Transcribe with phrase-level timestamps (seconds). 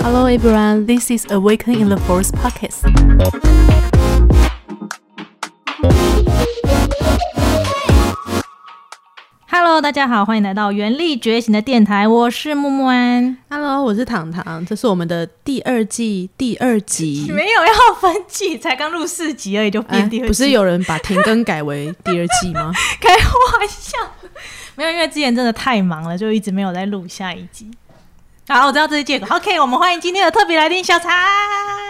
[0.00, 2.82] Hello everyone, this is Awaken in the Forest podcast.
[9.48, 13.36] Hello，大家好，欢迎来到原力觉醒的电台，我是木木安。
[13.50, 17.30] Hello，我是糖糖，这是我们的第二季第二集。
[17.30, 22.72] 没有要分季，才刚录四集而已就哎变第二季，不是有人把停更改为第二季吗？
[23.00, 23.98] 开玩笑，
[24.74, 27.70] 没有，因为之前真的太忙了，就一直没有再录下一集。
[28.48, 29.36] 好，我知道这是借口。
[29.36, 31.08] OK，我们欢迎今天的特别来宾小茶。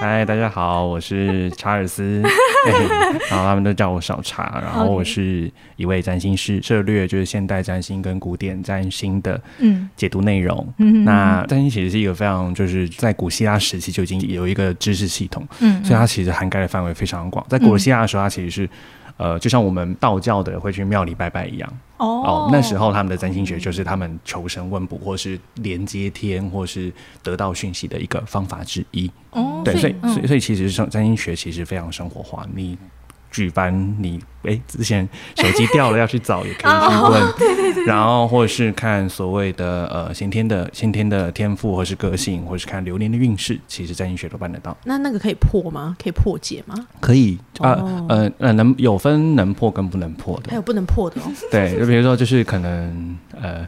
[0.03, 2.21] 嗨，大家好，我是查尔斯，
[3.31, 10.67] 然后他们都叫我小茶，然后我是一位占星师，涉略就是现代占星跟古典占星的嗯解读内容。
[10.77, 17.45] 嗯那占星其实是一个非常就是在古希腊时期就已经有一个知识系统，嗯所以它其实涵盖的范围非常广。
[17.49, 18.69] 在古希腊的时候，它其实是。
[19.23, 29.09] 呃，就像我们道教的会去庙里拜拜一样哦哦，那时候他们的占星学就是他们求神问卜，或是连接天，或是得到讯息的一个方法之一。
[29.31, 32.45] 哦，对，所以嗯所以所以其实生占星学其实非常生活化。
[32.53, 32.77] 你
[33.33, 44.77] 举凡你哎之前手机掉了要去找也可以去 问，对对对，然后或者是看所谓的呃先天的先天的天赋，或是个性，或是看流年的运势，其实占星学都办得到。
[44.85, 45.97] 那那个可以破吗？
[46.01, 46.77] 可以破解吗？
[47.01, 51.25] 可以啊哦呃呃能有分能破跟不能破的，还有不能破的哦。
[51.51, 53.67] 对，就比如说就是可能呃。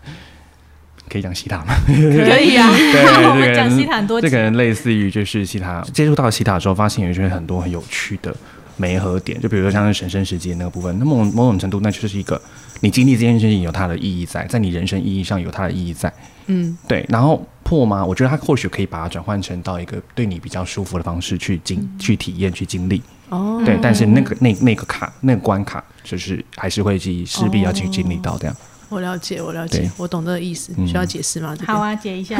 [1.06, 1.74] 可以讲西塔吗？
[1.86, 2.66] 可以啊。
[2.72, 8.34] 对，讲西塔很多这可能类似于就是西塔接触到西塔之后，发现有一些很多很有趣的
[8.76, 12.40] 媒合点，就比如说像是神圣时间那个部分，那某某种程度，那就是一个
[12.80, 16.12] 你经历这件事情有它的意义在，在你人生意义上有它的意义在。
[16.46, 18.04] 嗯，对，然后破吗？
[18.04, 23.02] 我觉得它或许可以把它转换成到一个对你比较舒服的方式去经、去体验、去经历。
[23.30, 28.54] 哦，对，但是那个那那个卡那个关卡，就是还是会去势必要去经历到这样。
[28.88, 30.72] 我了解，我了解，我懂这个意思。
[30.76, 31.56] 嗯需要解释吗？
[31.66, 32.38] 好啊，解一下。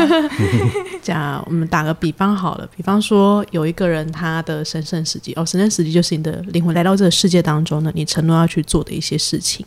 [1.03, 9.65] 假我们打个比方好了，比方说有一个人他的神圣时机哦，神圣时机就是你的灵魂来到这个世界当中呢，你承诺要去做的一些事情。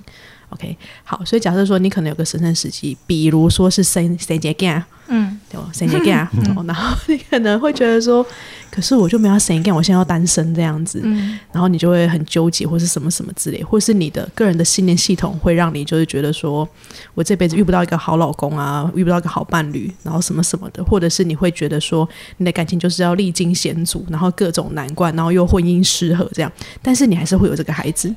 [0.50, 5.70] OK，好，所以假设说你可能有个神圣时期，比如说是生生节干，嗯对吧？
[5.74, 6.26] 生节干，
[6.56, 8.26] 哦然后你可能会觉得说，
[8.72, 16.68] 可是我就没有要生干，我现在要单身这样子，嗯然后你就会很纠结，或是什么什么之类，或是你的个人的信念系统会让你就是觉得说，
[17.14, 26.50] 我这辈子遇不到一个好老公啊，遇不到一个好伴侣，然后什么什么的，或者是你会觉得说，你的感情就是要历经险阻，然后各种难关，然后又婚姻失和这样，
[26.82, 28.16] 但是你还是会有这个孩子。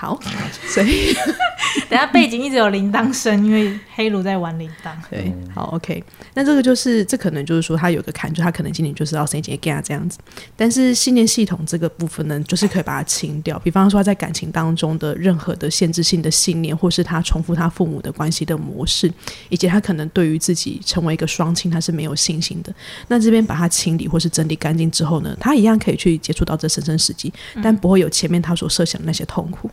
[0.00, 0.18] 好，
[0.66, 1.12] 所以
[1.90, 4.90] 等下背景一直有铃铛声，因为黑奴在玩铃铛。
[5.10, 6.02] 对，好，OK，
[6.32, 10.18] 那这个就是这可能就是说他有个坎，就他可能今年就是要生节 g a 这样子，
[10.56, 13.58] 但是信念系统这个部分呢，就是可以把它清掉。
[13.58, 19.12] 比方说他在感情当中的任何的限制性的信念，或是他重复他父母的关系的模式，
[19.50, 22.74] 以及他可能对于自己成为一个双亲他是没有信心的。
[23.08, 27.30] 那这边把它清理或是整理干净之后呢，他一样可以去接触到这神圣时机，
[27.62, 29.70] 但不会有前面他所设想的那些痛苦。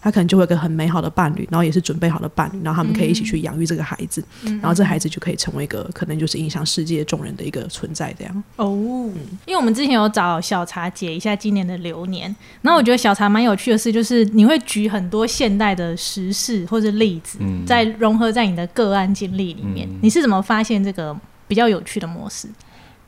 [0.00, 8.44] 他可能就会有一个很美好的伴侣，然后也是准备好的伴侣，然后他们可以一起去养育这个孩子，然后这孩子就可以成为一个可能就是影响世界众人的一个存在，这样。
[8.56, 9.10] 哦，
[9.44, 17.64] 因为我们之前有找小茶解一下今年的流年，然后我觉得小茶蛮有趣的是，就是你会举很多现代的时事或者例子，嗯。
[17.66, 19.98] 再融合在你的个案经历里面，嗯。
[20.02, 21.14] 你是怎么发现这个
[21.46, 22.48] 比较有趣的模式？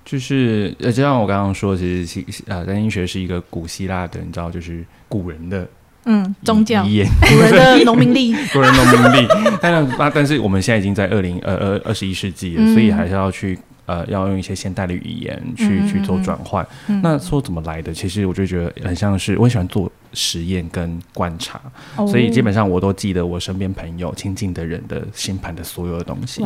[0.05, 5.69] 就是呃，就像我刚刚说，其实西呃，占星学是一个古希腊的，你知道，就是古人的
[6.05, 9.29] 嗯，宗教遗言，古人的农民力， 古人农民力。
[9.61, 16.67] 但是那但是我们现在已经在二零二二二十一世纪了，嗯所以还是要去呃要用一些现代的语言去、去做转换。
[17.03, 17.93] 那说怎么来的？
[17.93, 21.61] 其实我就觉得很像是我很喜欢做实验跟观察，
[21.97, 22.07] 哦。
[22.07, 26.43] 所以基本上我都记得我身边朋友亲近的人的星盘的所有的东西。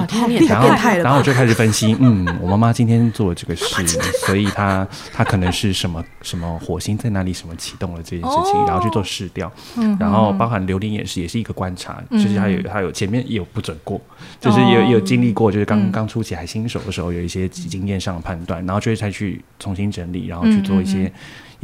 [0.49, 0.69] 然后！
[1.03, 3.87] 然后我就开始分析，嗯， 我妈妈今天做了这个事，
[4.27, 8.65] 所以她她可能是什么什么火星在哪里，什么启动了这件事情，哦。
[8.67, 14.01] 然后去做试调，嗯然后包含流年也是也是一个观察，就是它有它有前面也有不准过，
[14.41, 15.91] 就是哦也有也有经历过，就是刚嗯。
[15.95, 21.11] 刚初期还新手的时候有一些经验上的判断，然后就会再去重新整理，然后去做一些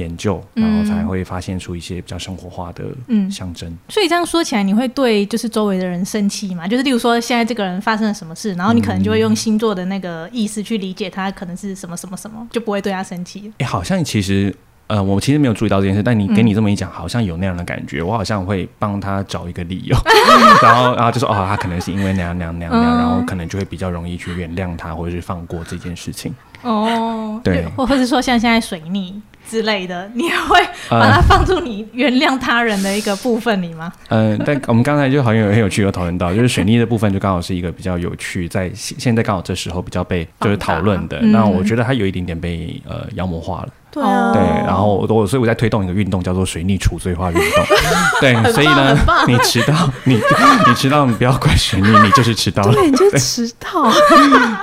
[0.00, 3.70] 研究，嗯然后才会发现出一些比较生活化的嗯象征。
[3.88, 6.66] 所以这样说起来，你会对就是周围的人生气吗？
[6.66, 13.52] 就是例如说，现在这个人发生了什么事，然后你可能就会用星座的那个意思去理解他可能是什么什么什么，就不会对他生气。
[13.58, 14.54] 哎，好像其实。
[14.90, 18.02] 呃，我其实没有注意到这件事，但你给你这么一讲，好像有那样的感觉。
[18.02, 19.96] 我好像会帮他找一个理由，
[20.60, 26.34] 然后然后就说哦，他可能是因为那样那样那样那样，嗯然后可能就会比较容易去原谅他，或者是放过这件事情。
[26.62, 33.92] 哦，对或或是说像现在水逆，之类的，你也会把它放入你原谅他人的一个部分里吗？
[34.08, 41.18] 嗯，但我们刚才就好像有很有趣有讨论到，就是水逆的部分就刚好是一个比较有趣，在现现在刚好这时候比较被就是讨论的。
[41.22, 43.68] 嗯那我觉得它有一点点被呃妖魔化了。
[43.90, 47.64] 对啊，对，然后我我所以我在推动一个运动，叫做水逆除罪化运动。
[48.20, 48.96] 对，所以呢，
[49.26, 50.14] 你迟到，你
[50.66, 52.72] 你迟到，你不要怪水逆，你就是迟到了。
[52.74, 53.90] 对，你就迟到。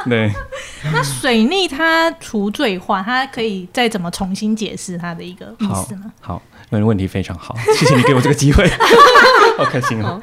[0.06, 0.32] 对，
[0.94, 6.06] 那水逆它除罪化，它可以再怎么重新解释它的一个意思吗？
[6.22, 8.66] 好，问的问题非常好，谢谢你给我这个机会，
[9.58, 10.22] 好开心哦。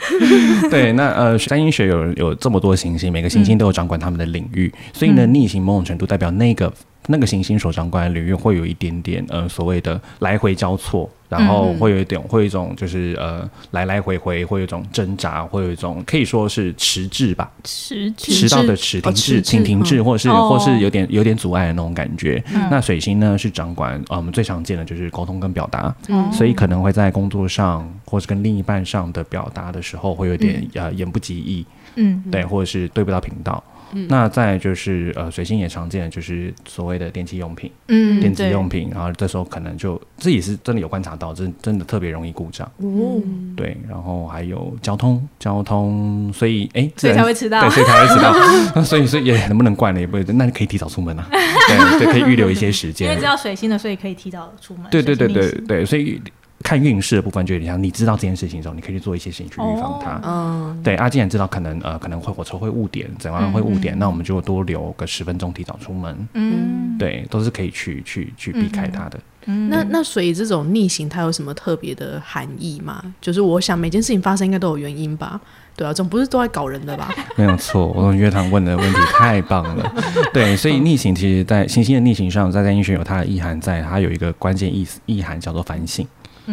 [0.70, 6.72] 对，那呃，占星学有有这么多行星，每个行星都有掌管他们的领域，所以呢，逆行某种程度代表那个
[7.06, 18.32] 那个行星所掌管的领域会有一点点呃所谓的来回交错，然后会有一点会有一种就是呃来来回回，会有一种挣扎，会有一种可以说是迟滞吧，迟滞。
[18.32, 22.42] 迟到的迟，哦停滞，停停滞，嗯或者是哦或是有点有点阻碍的那种感觉。
[22.70, 25.94] 那水星呢是掌管呃我们最常见的就是沟通跟表达，
[26.32, 31.66] 所以可能会在工作上或是跟另一半上的表达的时候会有点呃言不及义，
[31.96, 33.62] 嗯，对，或者是对不到频道。
[34.08, 42.66] 那再就是呃，水星也常见的就是所谓的电器用品、嗯，电子用品，然后这时候可能就这也是真的有观察到，真真的特别容易故障。
[42.78, 43.20] 哦，
[43.56, 48.32] 对，然后还有交通，交通，所以哎，所以自然才会迟到对，所以才会迟到。
[48.74, 50.00] 那 所以所以也能不能怪呢？
[50.00, 53.24] 也不会，那你可以提早出门啊， 对对，可以预留一些时间因为知。
[53.24, 54.84] 道水星的，所以可以提早出门。
[54.90, 56.20] 对对对对对，所以
[56.64, 60.18] 看运势的部分就有点像，你知道这件事情的时候，你可以去做一些事情去预防它。
[60.24, 66.28] 嗯，对啊，既然知道可能呃可能会火车会误点，怎样会误点，那我们就多留个十分钟提早出门。
[66.32, 69.20] 嗯，对，都是可以去去去避开它的。
[69.46, 73.04] 嗯那那所以这种逆行它有什么特别的含义吗？
[73.20, 75.38] 就是我想每件事情发生应该都有原因吧？
[75.76, 77.14] 对啊，总不是都在搞人的吧？
[77.36, 79.92] 没有错，我们乐堂问的问题太棒了。
[80.32, 86.06] 对，所以逆行其实，在行星的逆行上，在占星学有它的意涵在，它有一个关键意思意涵叫做反省、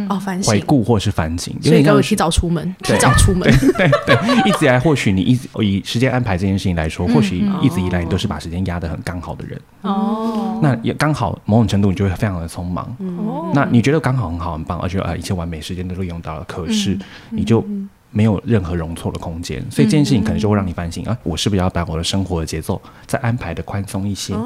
[0.09, 2.95] 哦，反省，回顾或是反省，有所以点像是各位提早出门，对。
[2.95, 3.47] 提早出门。
[4.45, 9.59] 一直以来，或许你一直以时间安排这件事情来说，或许嗯一直以来你都是把时间压得很刚好的人。
[9.81, 12.85] 哦，那也刚好某种程度，你就会非常的匆忙。
[12.99, 13.51] 哦。
[13.53, 17.01] 那你觉得刚好很好很棒，而且呃一切完美，时间都利用到了，可是嗯。
[17.31, 17.65] 你就
[18.11, 24.33] 没有任何容错的空间，所以这件事情可能就会让你反省啊，我是不是要把我的生活的节奏再安排的宽松一些？
[24.33, 24.41] 对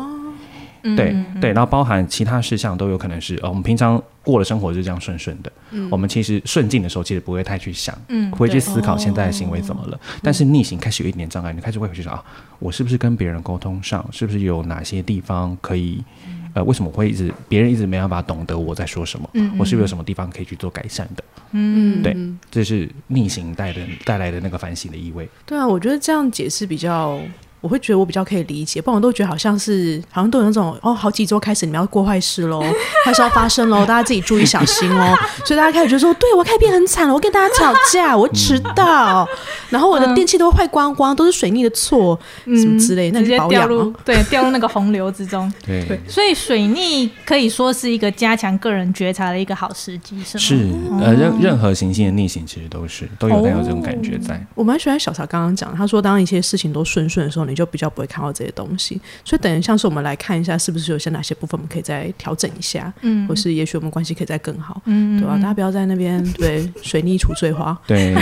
[0.85, 0.95] 嗯
[1.41, 9.99] 对，然后包含其他事项都有可能是，呃，我们平常过的生活就这样顺顺的，嗯我们其实顺境的时候，其实不会太去想，嗯不会去思考现在的行为怎么了。
[10.21, 12.23] 但是逆行开始有一点障碍，你开始会回去想啊，
[12.59, 16.03] 我是不是跟别人沟通上，是不是有哪些地方可以，
[16.53, 19.29] 呃，为什么会一直别人一直没办法懂得我在说什么？
[19.57, 21.23] 我是不是有什么地方可以去做改善的？
[21.51, 22.15] 嗯对，
[22.51, 25.27] 这是逆行带的带来的那个反省的意味。
[25.45, 27.17] 对啊，我觉得这样解释比较，
[27.65, 32.62] 我会觉得我比较可以理解，不然我都觉得好像是好像都有那种哦，好几周开始你们要过坏事喽，
[33.03, 35.17] 坏事要发生喽，大家自己注意小心哦。
[35.44, 39.27] 所以大家开始就说，对我开始变很惨了，我跟大家吵架，我迟到，
[39.71, 43.94] 然后我的电器都会坏光光，都是水逆的错，什么之类，那直接你保养掉入哦。
[44.06, 45.51] 对掉入那个洪流之中。
[45.65, 50.39] 对，所以水逆可以说是一个加强个人觉察的一个好时机，是吗？
[50.39, 50.69] 是
[51.01, 54.39] 呃，任任何行星的逆行其实都是都有带有这种感觉在。
[54.53, 58.99] 我蛮喜欢小曹刚刚讲，他说当一些事情都顺顺的时候，你就比较不会看到这些东西。
[59.23, 67.75] 所以等于像是我们来看一下，是不是有些哪些部分我们可以再调整一下，嗯或是也许我们关系可以再更好，嗯对吧、大家不要在那边 对水逆除罪花。
[67.87, 68.21] 对对，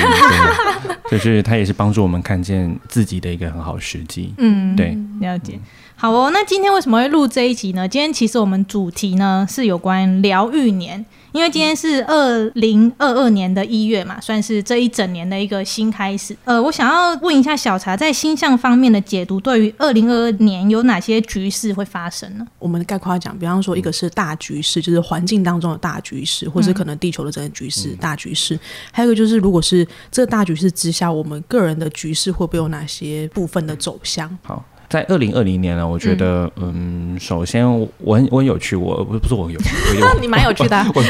[1.12, 4.34] 就是它也是帮助我们看见自己的一个很好时机。
[4.38, 5.60] 嗯，对，了解。
[5.96, 7.88] 好哦，那今天为什么会录这一集呢？
[7.88, 16.38] 今天其实我们主题呢是有关疗愈年，因为今天是二零二二年的一月嘛，算是这一整年的一个新开始。
[16.46, 22.46] 呃，我想要问一下小茶，在星象方面的解读，对于二零二二年有哪些局势会发生呢？
[22.60, 28.56] 我们概括讲，比方说一个是大局势，就是环境当中的大局势，或是可能地球的整个局势、大局势；
[28.92, 34.38] 还有一个就是，如果是这个大局势之下，我们个人的局势会不会有哪些部分的走向？
[34.44, 34.64] 好，
[34.94, 41.02] 在二零二零年呢，我觉得，嗯，首先我我很我很有趣，我不不是我有趣，我有 你蛮有趣的 啊、我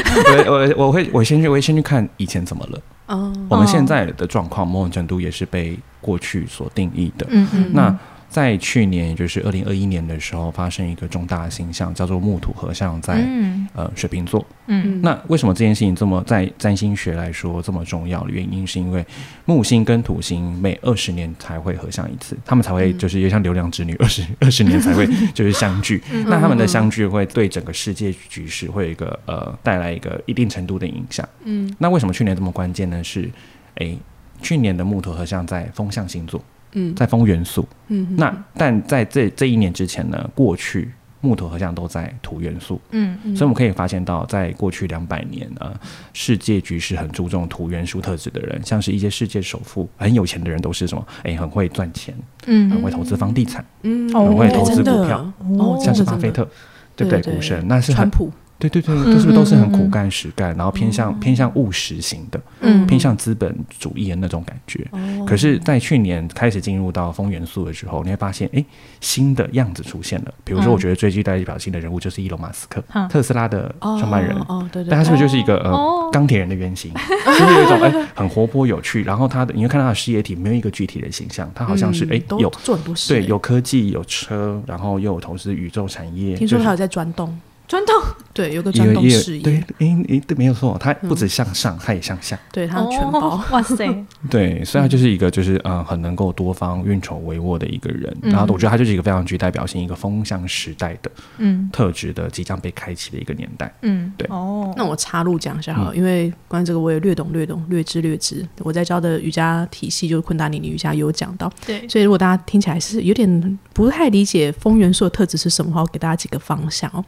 [0.46, 2.80] 我我我会我先去我会先去看以前怎么了。
[3.08, 7.26] 哦我们现在的状况，某种程度也是被过去所定义的。
[7.28, 7.94] 嗯嗯，那
[8.34, 14.44] 在去年，也就是二零二一年的时候，发生一个重大的星象，叫做木土合相在、嗯呃水瓶座。
[14.66, 19.06] 嗯那为什么这件事情这么在占星学来说这么重要的原因，是因为
[19.44, 26.02] 木星跟土星每二十年才会合相一次，他们才会就是也像流量之女二十 二十年才会 就是相聚。
[26.26, 31.24] 那他们的相聚会对整个世界局势会有一个呃带来一个一定程度的影响。
[31.44, 33.04] 嗯，那为什么去年这么关键呢？
[33.04, 33.30] 是
[33.76, 33.96] 诶，
[34.42, 36.42] 去年的木土合相在风象星座，
[36.74, 37.66] 嗯在风元素。
[37.88, 40.90] 嗯那但在这这一年之前呢，过去
[41.20, 45.74] 木头好像都在土元素，嗯所以我们可以发现到，在过去两百年呃，
[46.12, 51.06] 世界局势很注重土元素特质的人，像是一些世界首富、很有钱的人，都是什么？
[51.22, 52.14] 哎，很会赚钱，
[52.46, 56.46] 嗯很会投资房地产，嗯，哦很会投资股票，哦，像是巴菲，特，
[56.94, 57.34] 对不对？
[57.34, 62.86] 股神那是很川普，对对对，嗯都是不是都是很苦干实干，然后偏向偏向务实型的，嗯。
[62.86, 64.86] 偏向资本主义的那种感觉。
[64.92, 65.24] 哦。
[65.26, 68.64] 可是，在去年开始进入到风元素的时候，你会发现，哎，
[69.00, 70.32] 新的样子出现了。
[70.44, 74.36] 比如说，嗯我觉得最具代表性的人物就是伊隆马斯克，嗯特斯拉的哦创办人。
[74.48, 75.72] 哦，对对，但他是不是就是一个哦。
[75.72, 76.92] 呃钢铁人的原型？
[77.26, 87.94] 就是有一种哎很活泼有趣，然后他的你会看到他的事业体没有一个具体的形象，他好像是哎嗯有做很多事，对有科技有车，然后又有投资宇宙产业，就是听说他有在钻洞，钻洞。
[88.34, 93.20] 对，有个也钻洞也事对业，，诶诶，对，没有错，他不止向上，他也向下，对他全包。
[93.20, 93.86] 哦，哇塞，
[94.28, 98.32] 对，所以他就是一个就是嗯、呃很能够多方运筹帷幄的一个人，嗯。
[98.32, 101.70] 然后我觉得他就是一个非常具代表性、一个风向时代的嗯。
[101.72, 103.72] 特质的即将被开启的一个年代。
[103.82, 104.26] 嗯，对。
[104.32, 105.96] 哦，那我插入讲一下哈，嗯。
[105.96, 108.44] 因为关于这个我也略懂略懂略知略知。
[108.58, 117.04] 我在教的瑜伽体系就是昆达里尼瑜伽有讲到，对，所以如果大家听起来是有点不太理解风元素的特质是什么的话，我给大家几个方向哦。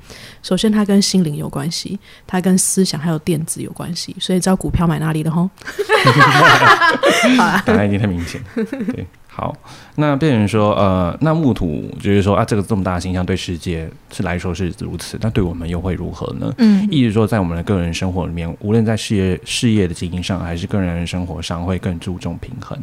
[0.47, 5.50] 首先，它跟心灵有关系，它跟思想还有电子有关系，所以知道股票买哪里的吼。
[7.67, 8.47] 答案已经太明显了。
[8.93, 9.53] 对，好，
[9.97, 16.55] 那变成说，呃，那木土就是说啊，这个这么大的形象对世界是来说是如此，那对我们又会如何呢？
[16.59, 22.79] 嗯意思说，在我们的个人生活里面，无论在事业事业的经营上，还是个人生活上，会更注重平衡。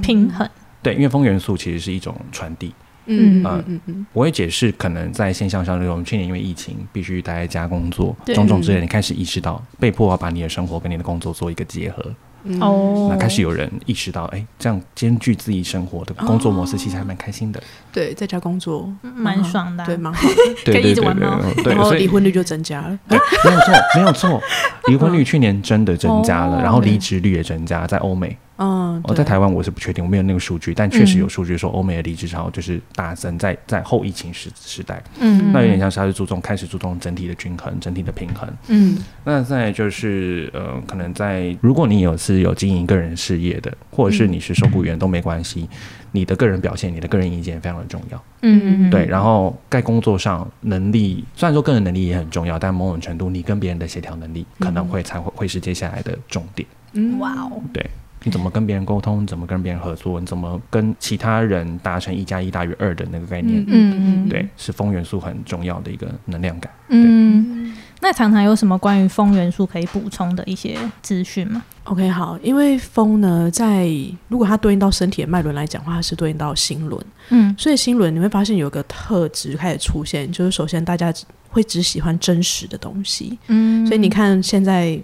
[0.00, 0.48] 平衡，
[0.84, 2.72] 对，因为风元素其实是一种传递。
[3.08, 4.06] 嗯嗯嗯嗯嗯。
[4.12, 12.14] 我也解释，可能在现象上，我们去年因为疫情必须待在家工作，种种之类，你开始意识到，被迫要把你的生活跟你的工作做一个结合。
[12.44, 12.60] 嗯。
[12.60, 17.60] 哦，那开始有人意识到，哎，这样兼具自己生活的工作模式，其实还蛮开心的。
[17.92, 18.88] 对，在家工作。
[19.02, 20.28] 蛮爽的啊，对，蛮好。
[20.28, 20.34] 的。
[20.34, 22.98] 可以对对对一直玩猫对对，然后所以离婚率就增加了。
[23.08, 24.40] 对，没有错，没有错，
[24.86, 26.62] 离婚率去年真的增加了，哦。
[26.62, 28.36] 然后离职率也增加，在欧美。
[28.58, 38.48] 嗯，哦，在台湾我是不确定，我没有那个数据，但确实有数据说欧美的离职潮就是大增在在后疫情时时代，嗯，那有点像是他是注重开始注重整体的均衡、整体的平衡。
[38.66, 38.98] 嗯。
[39.24, 45.68] 那再就是呃，可能在如果你有是有经营个人事业的，或者是你是受雇员都没关系，
[46.10, 48.22] 你的个人表现、你的个人意见非常的重要。
[48.42, 56.66] 嗯嗯，对，然后在工作上能力，虽然说个人能力也很重要，但某种程度你跟别人的协调能力可能会才会会是接下来的重点。
[56.94, 57.84] 嗯，哇哦，对，
[58.24, 66.72] 你怎么跟别人沟通，你怎么跟别人合作，你怎么跟其他人达成一加一大于二的那个概念，嗯嗯，对，是风元素很重要的一个能量感。
[66.88, 73.88] 嗯，那常常有什么关于风元素可以补充的一些资讯吗？OK，好，因为风呢，在
[74.28, 77.54] 如果它对应到身体的脉轮来讲的话，它是对应到心轮，嗯。
[77.56, 81.12] 所以心轮你会发现有个特质开始出现，就是首先大家
[81.48, 84.98] 会只喜欢真实的东西，嗯，所以你看现在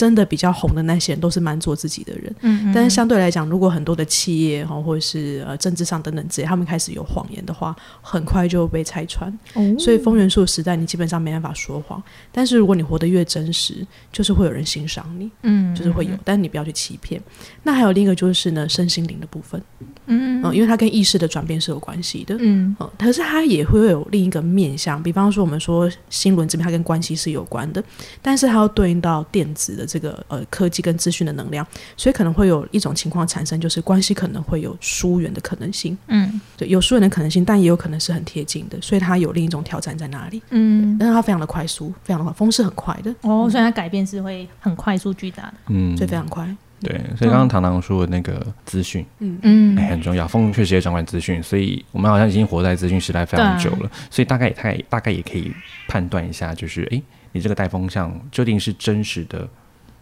[0.00, 2.34] 真的比较红的那些人都是蛮做自己的人。
[2.40, 9.30] 嗯，嗯，但是相对来讲，如果很多的企业哈，或者是呃政治上等等之类，他们开始有谎言的话，很快就被拆穿。
[9.52, 12.02] 哦所以风元素时代，你基本上没办法说谎。
[12.32, 17.20] 但是如果你活得越真实，就是会有人欣赏你，嗯，就是会有，但是你不要去欺骗。
[17.62, 19.62] 那还有另一个就是呢，身心灵的部分，
[20.06, 22.34] 嗯，嗯，因为它跟意识的转变是有关系的。
[22.38, 27.84] 嗯嗯，可是它也会有另一个面向，比方说我们说心轮这边它跟关系是有关的，
[28.22, 31.66] 但是它要对应到电子的这个呃科技跟资讯的能量，
[31.96, 36.40] 所以可能会有一种情况产生，就是关系可能会有疏远的可能性，嗯。
[36.56, 40.40] 对，有疏远的可能性，但也有可能是很贴近的，所以它有另一种挑战在哪里？
[40.50, 46.46] 嗯，但是它非常的快速，非常的快，风是很快的，哦，所以它改变是会很快速巨大的，嗯，所以非常快。
[46.82, 49.76] 对，所以刚刚糖糖说的那个资讯、嗯。
[49.76, 55.52] 哎很重要，风确实也掌管资讯，所以我们好像已经活在资讯时代非常久了，所以大概大概大概也可以
[55.88, 59.46] 判断一下，就是哎，你这个带风向究竟是真实的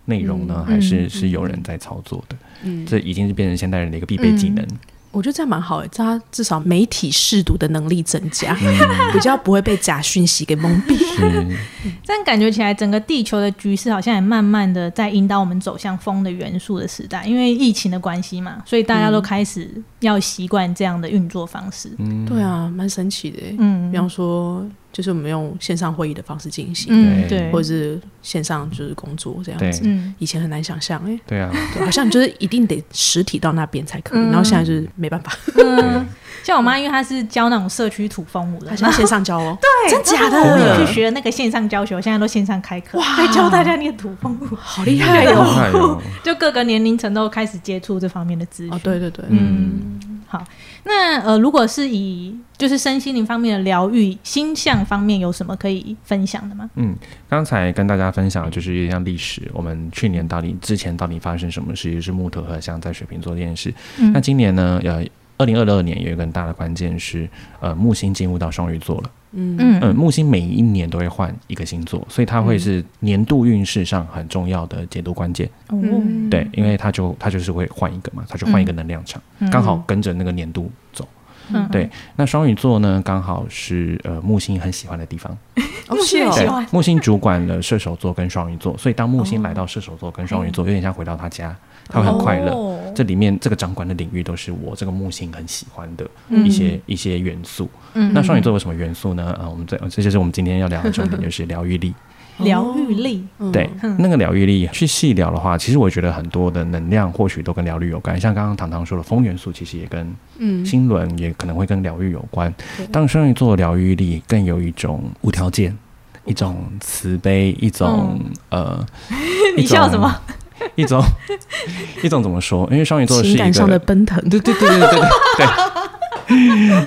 [0.09, 2.37] 内容呢，嗯还是嗯是有人在操作的？
[2.65, 4.67] 嗯，这已经是变成现代人的一个必备技能。
[5.11, 8.79] 我觉得这样蛮好的，他至少媒体试读的能力增加，嗯，
[9.13, 10.97] 比较不会被假讯息给蒙蔽。
[10.99, 11.57] 是，
[12.05, 17.25] 这样感觉起来，整个地球的局势好像也慢慢的在引导我们走向风的元素的时代。
[17.25, 21.91] 因为疫情的关系嘛，所以大家都开始要习惯这样的运作方式。
[21.99, 23.39] 嗯，对啊，蛮神奇的。
[23.59, 24.65] 嗯比方说，
[24.99, 27.39] 就是我们用线上会议的方式进行，嗯，对。
[27.39, 29.83] 对，或者是线上就是工作这样子。
[29.85, 30.13] 嗯。
[30.19, 34.27] 以前很难想象，哎，对啊，好像你就是一定得实体到那边才可以，嗯。
[34.31, 35.33] 然后现在就是没办法，
[35.65, 36.05] 嗯，
[36.43, 39.57] 像我妈，因为她是教那种社区土风舞的她现在线上教哦。
[39.63, 40.37] 对真假的？
[40.41, 45.45] 我去学那个线上教学，我现在都线上开课，在教大家练土风舞，好厉害好哦！
[45.45, 48.75] 害哦， 就各个年龄层都开始接触这方面的资讯。
[48.75, 49.81] 哦，对对对，嗯，
[50.31, 50.45] 好，
[50.85, 56.69] 那呃，如果是以就是身心灵方面的疗愈，星象方面有什么可以分享的吗？
[56.75, 56.95] 嗯，
[57.31, 63.73] 刚才跟大家分享的就是有点像历史，我们去年到底之前到底发生什么事，就是木头和象在水瓶座这件事。
[63.99, 65.03] 嗯那今年呢，呃，
[65.39, 67.27] 二零二二年有一个很大的关键是，
[67.61, 69.11] 呃，木星进入到双鱼座了。
[69.33, 69.57] 嗯。
[69.59, 69.79] 嗯。
[69.81, 75.47] 嗯，木星每一年都会换一个星座，所以它会是年度运势上很重要的解读关键。
[75.69, 76.29] 哦，嗯。
[76.31, 81.07] 对，因为它就它就是会换一个嘛，它就换一个能量场，嗯刚好跟着那个年度走。
[81.53, 81.69] 嗯。
[81.71, 85.37] 对，那双鱼座呢，刚好是呃木星很喜欢的地方。
[85.89, 86.33] 哦是哦。
[86.33, 91.57] 喜欢，木星主管了射手座跟双鱼座，所以当木星来到射手座跟双鱼座，有点像回到他家，
[91.89, 92.53] 他会很快乐。
[92.53, 97.71] 哦这里面这个掌管的领域都是我这个木星很喜欢的嗯一些、一些元素。
[97.95, 99.37] 嗯那双鱼座有什么元素呢？
[99.41, 101.95] 呃，我们这这就是我们今天要聊的重点，就是疗愈力。
[102.43, 108.21] 疗愈力，嗯对嗯，那个疗愈力去细聊的话，其实我觉得很多的能量或许都跟疗愈有关。
[108.21, 112.87] 像刚刚糖糖说的，风元素其实也跟嗯星轮也可能会跟疗愈有关对。
[112.89, 115.77] 当双鱼座的疗愈力更有一种无条件、
[116.25, 118.85] 一种慈悲、一种、呃，
[119.57, 120.21] 你笑什么？
[120.77, 121.03] 一种
[122.03, 122.69] 一种怎么说？
[122.71, 125.01] 因为双鱼座是一个情感上的奔腾，对对对对对对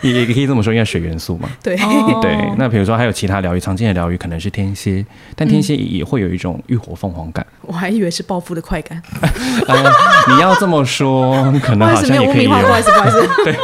[0.02, 1.50] 对， 也也可以这么说，因为水元素嘛。
[1.64, 7.46] 对哦对，那比如说还有其他疗愈，常见的疗愈可能是天蝎，但天蝎也会有一种浴火凤凰感。
[7.62, 9.02] 我还以为是报复的快感，
[9.68, 9.92] 呃，
[10.28, 12.82] 你要这么说，可能好像也可以有不好意。
[12.82, 13.56] 思，不好意思，对，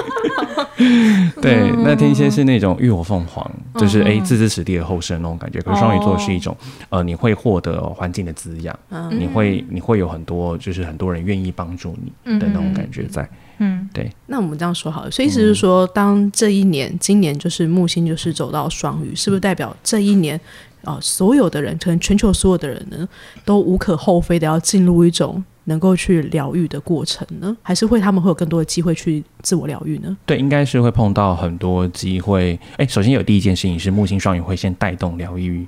[1.83, 5.59] 那天蝎是那种浴火凤凰，就是哎嗯置之死地而后生那种感觉。
[5.61, 6.55] 可是双鱼座是一种
[6.89, 9.09] 呃，你会获得环境的滋养，嗯。
[9.19, 13.27] 你会你会有很多就是很多人愿意帮助你的那种感觉在。
[13.59, 13.87] 嗯。
[13.93, 14.11] 对。
[14.27, 20.39] 那我们这样说好了，所以意思是说，当这一年，今年就是木星就是走到双鱼，是不是代表这一年
[20.83, 23.07] 啊、呃所有的人，可能全球所有的人呢，
[23.43, 27.55] 都无可厚非的要进入一种能够去疗愈的过程呢？
[27.61, 30.15] 还是会他们会有更多的机会去自我疗愈呢？
[30.25, 32.59] 对，应该是会碰到很多机会。
[32.77, 35.67] 哎，首先有第一件事情是木星双鱼会先带动疗愈，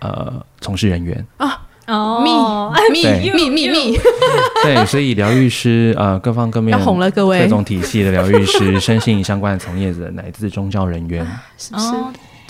[0.00, 1.66] 呃，从事人员啊。
[1.88, 2.22] 哦，
[2.92, 3.98] 密 对密密密，
[4.62, 11.26] 对，所以疗愈师呃，各方各面要红了各各位，种体系的疗愈师、 身心相关的从业者，乃至宗教人员。
[11.58, 11.86] 是不是？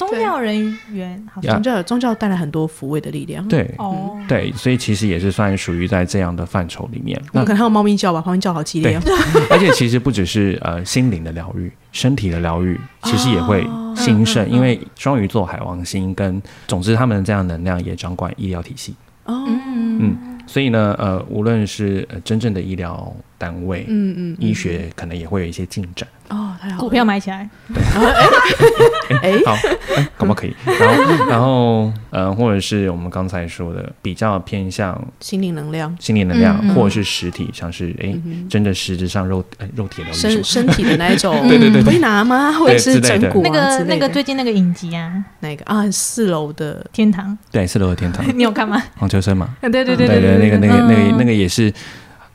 [0.05, 3.71] 哦，宗教人员好像宗教宗教带来很多抚慰的力量。，对。
[3.79, 7.21] 哦，对，所以其实也是算属于在这样的范畴里面。
[7.33, 8.97] 那我可能还有猫咪叫吧，旁边叫好激烈。
[8.97, 9.03] 哦。
[9.51, 18.95] 而且其实不只是呃心灵的疗愈，身体的疗愈其实也会兴盛，因为双鱼座海王星跟总之他们这样能量也掌管医疗体系。
[19.25, 26.09] 哦，嗯所以呢，呃，无论是呃真正的医疗单位、嗯嗯，医学，可能也会有一些进展。
[26.29, 27.83] 哦，太好了，股票买起来，对，
[29.45, 29.53] 好，
[29.97, 30.55] 哎，可不可以？
[30.65, 38.15] 然后，然后，呃，或者是我们刚才说的，比较偏向心灵能量，心灵能量，或者是实体，像是哎，
[38.49, 41.93] 真的实质上肉呃肉体的身身体的那一种， 对对对对。
[41.93, 42.53] 推拿吗？
[42.53, 45.65] 或者是整骨啊那个那个最近那个影集啊，那个？
[45.65, 45.91] 啊？
[45.91, 46.87] 四楼的。
[46.93, 48.83] 天堂，对，四楼的天堂，你有看吗？
[48.97, 51.73] 黄秋生嘛，对对对对对那个那个那个那，个也是。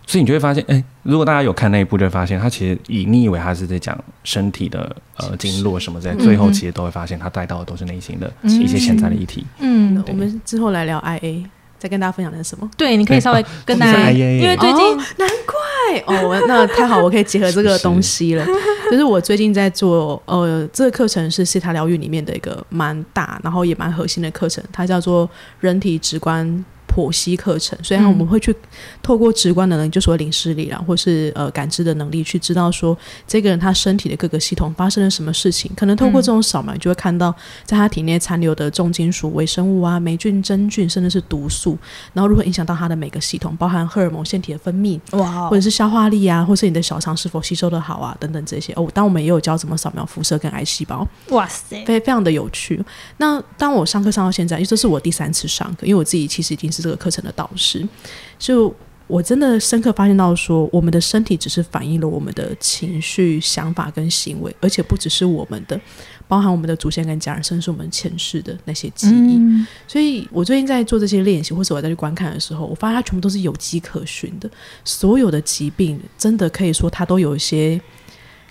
[0.08, 9.46] 所以你就会发现，哎，如果大家有看那一部，就会发现他其实以你以为他是在讲身体的呃经络什么在，最后其实都会发现他带到的都是内心的一些潜在的议题。
[9.60, 11.44] 嗯，我们之后来聊 IA，
[11.78, 12.68] 再跟大家分享的是什么？
[12.78, 15.56] 对，你可以稍微跟大家，因为最近哦难怪
[16.06, 18.46] 哦，我那太好，我可以结合这个东西了。
[18.92, 26.66] 就是我最近在做，呃，这个课程是西塔疗愈里面的一个蛮大，然后也蛮核心的课程，它叫做人体直观。
[26.90, 28.56] 剖析课程，所以我们会去
[29.04, 32.98] 透过直观的能力，就所谓灵视力啦，或是呃感知的能力，去知道说
[33.28, 35.70] 这个人他身体的各个系统发生了什么事情。
[35.76, 37.32] 可能透过这种扫描，你就会看到
[37.66, 41.78] 在他体内残留的重金属、微生物啊、霉菌、真菌，甚至是毒素，
[42.14, 48.90] 然后如何影响到他的每个系统，包含荷尔蒙、腺体的分泌，哇或者是消化力啊，或是你的小肠是否吸收的好啊，等等这些哦。
[48.96, 52.84] 当我们也有教怎么扫描辐射跟癌细胞，哇塞，非非常的有趣。
[53.18, 57.88] 那当我上课上到现在，因为这是我第三次上课，因为我自己其实已经是这个课程的导师，
[58.40, 58.74] 就
[59.06, 65.80] 我真的深刻发现到说，我们的身体只是反映了我们的情绪、想法跟行为，而且不只是我们的，
[66.28, 69.38] 包含我们的祖先跟家人，甚至是我们前世的那些记忆。
[69.38, 74.50] 嗯所以我最近在做这些练习，或者我再去观看的时候，我发现它全部都是有迹可循的。
[74.84, 77.80] 所有的疾病，真的可以说它都有一些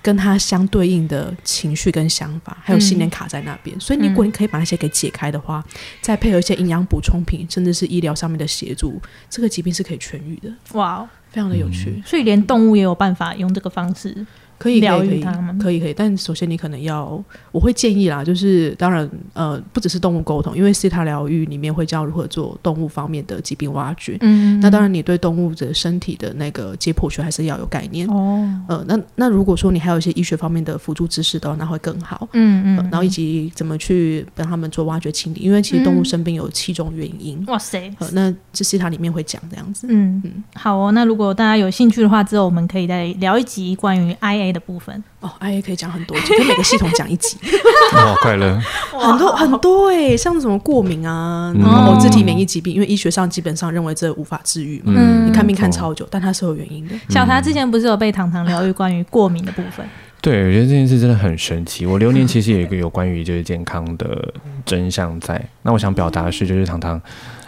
[0.03, 3.79] 跟它相对应的情绪跟想法，还有信念卡在那边。
[3.81, 5.65] 所以，如果你可以把那些给解开的话，
[6.01, 12.03] 再配合一些营养补充品，甚至是医疗上面的协助，这个疾病是可以痊愈的，哇哦，非常的有趣。
[12.07, 14.27] 所以连动物也有办法用这个方式，
[14.59, 15.59] 可以可疗以可以愈它们？
[15.59, 24.17] 可以可以，但首先你可能要，我会建议啦，就是当然呃，不只是动物沟通，因为西塔疗愈里面会教如何做动物方面的疾病挖掘。
[24.21, 28.09] 嗯，那当然，你对动物的身体的那个解剖学还是要有概念。
[28.09, 32.29] 哦，呃，那那如果说你还有一些医学方面的辅助知识的话，那会更好。
[32.33, 37.45] 嗯嗯，呃然后以及怎么去帮他们做挖掘清理，因为其实动物嗯生病有七种原因。
[37.47, 39.87] 哇塞，呃，那这西塔里面会讲这样子。
[39.91, 40.93] 嗯嗯，好哦。
[40.93, 44.13] 那如果大家有兴趣的话，之后我们可以再聊一集关于
[44.47, 45.03] IA 的部分。
[45.21, 47.37] 哦，IA 可以讲很多集，跟每个系统讲一集，
[47.95, 48.61] 哇，快乐，
[48.93, 56.95] 很多很多哎、像什么过敏啊，嗯然后自体免疫疾病，因为医学上基本上认为这无法治愈嘛，嗯你看病看超久，但它是有原因的。
[57.09, 59.87] 小茶之前不是有被糖糖疗愈关于过敏的部分？
[60.23, 61.87] 对，我觉得这件事真的很神奇。
[61.87, 65.41] 我流年其实有一个有关于就是健康的真相在。
[65.63, 67.01] 那我想表达的是，就是糖糖，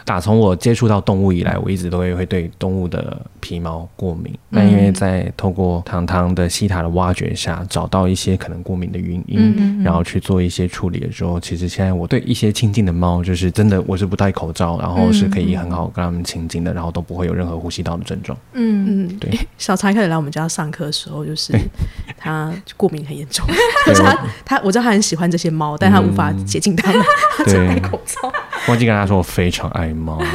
[0.08, 4.32] 打从我接触到动物以来，我一直都会会对动物的皮毛过敏。
[4.48, 9.84] 那因为在透过糖糖的西塔的挖掘下，找到一些可能过敏的原因，嗯嗯嗯。
[9.84, 18.38] 然后去做一些处理的时候，其实现在我对一些亲近的猫，就是真的我是不戴口罩，然后是可以很好跟它们亲近的，然后都不会有任何呼吸道的症状。
[18.54, 19.30] 嗯，嗯，对。
[19.32, 21.52] 诶小柴开始来我们家上课的时候，就是
[22.16, 23.44] 他过敏很严重，
[23.84, 27.02] 但是他他我知道他很喜欢这些猫，但他无法接近它们，
[27.36, 28.32] 他只能戴口罩。
[28.68, 30.22] 忘记跟他说我非常爱猫。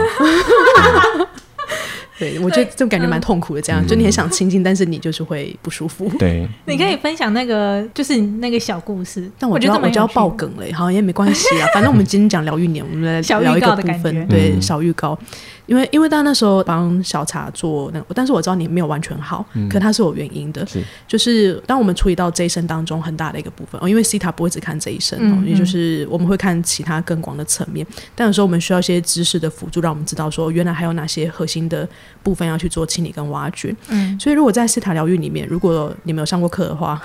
[2.19, 3.61] 对，我觉得这种感觉蛮痛苦的。
[3.61, 6.07] 这样，就你很想亲近，但是你就是会不舒服。
[6.19, 10.49] 对，你可以分享那个就是那个小故事，但我觉得就要我就要爆梗。
[10.57, 15.17] 了，好像也没关系啊，反正我们今天讲疗愈年，我们来聊一个部分，对，嗯小预告。
[15.65, 20.83] 因为因为他那时候帮小茶做那个，但是我知道你没有完全好，可它是有原因的，是。
[21.07, 31.87] 就是当我们处理到这一生当中很大的一个部分哦，因为 C 塔不会只看这一生哦，嗯也就是我们会看其他更广的层面，但有时候我们需要一些知识的辅助，让我们知道说原来还有哪些核心的
[32.21, 33.75] 部分要去做清理跟挖掘。
[33.89, 34.19] 嗯。
[34.19, 37.01] 所以如果在斯塔疗愈里面，如果你没有上过课的话，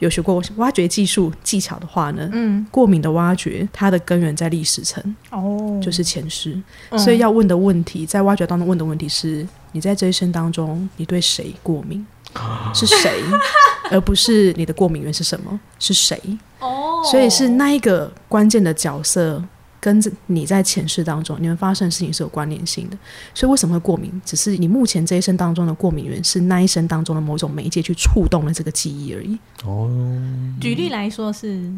[0.00, 6.60] 有学过挖掘技术技巧的话呢，嗯，过敏的挖掘它的根源在历史层，哦，就是前世，
[6.90, 12.04] 嗯所以要问的问题，在挖掘当中问的问题是：你在这一生当中，你对谁过敏？
[12.74, 13.22] 是谁？
[13.90, 15.58] 而不是你的过敏源是什么？
[15.78, 16.20] 是谁？
[16.60, 19.42] 哦，所以是那一个关键的角色。
[19.80, 22.98] 跟着你在前世当中，你们发生的事情是有关联性的，
[23.34, 24.20] 所以为什么会过敏？
[24.24, 29.38] 只是你目前这一生当中的过敏源是那一生当中的某种媒介去触动了这个记忆而已。
[29.64, 29.90] 哦，
[30.60, 31.72] 举例来说是，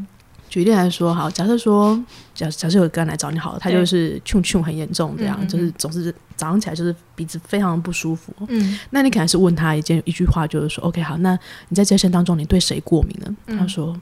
[0.48, 1.96] 举例来说，好，假设说，
[2.34, 4.20] 假假设有个人来找你好了，他就是
[4.64, 8.34] 很严重，这样嗯嗯嗯就是总是早上起来就是鼻子非常不舒服。
[8.48, 11.38] 嗯那你可能是问他一件一句话，就是说，OK，好，那
[11.68, 13.36] 你在这一生当中，你对谁过敏呢？
[13.46, 13.96] 嗯他说，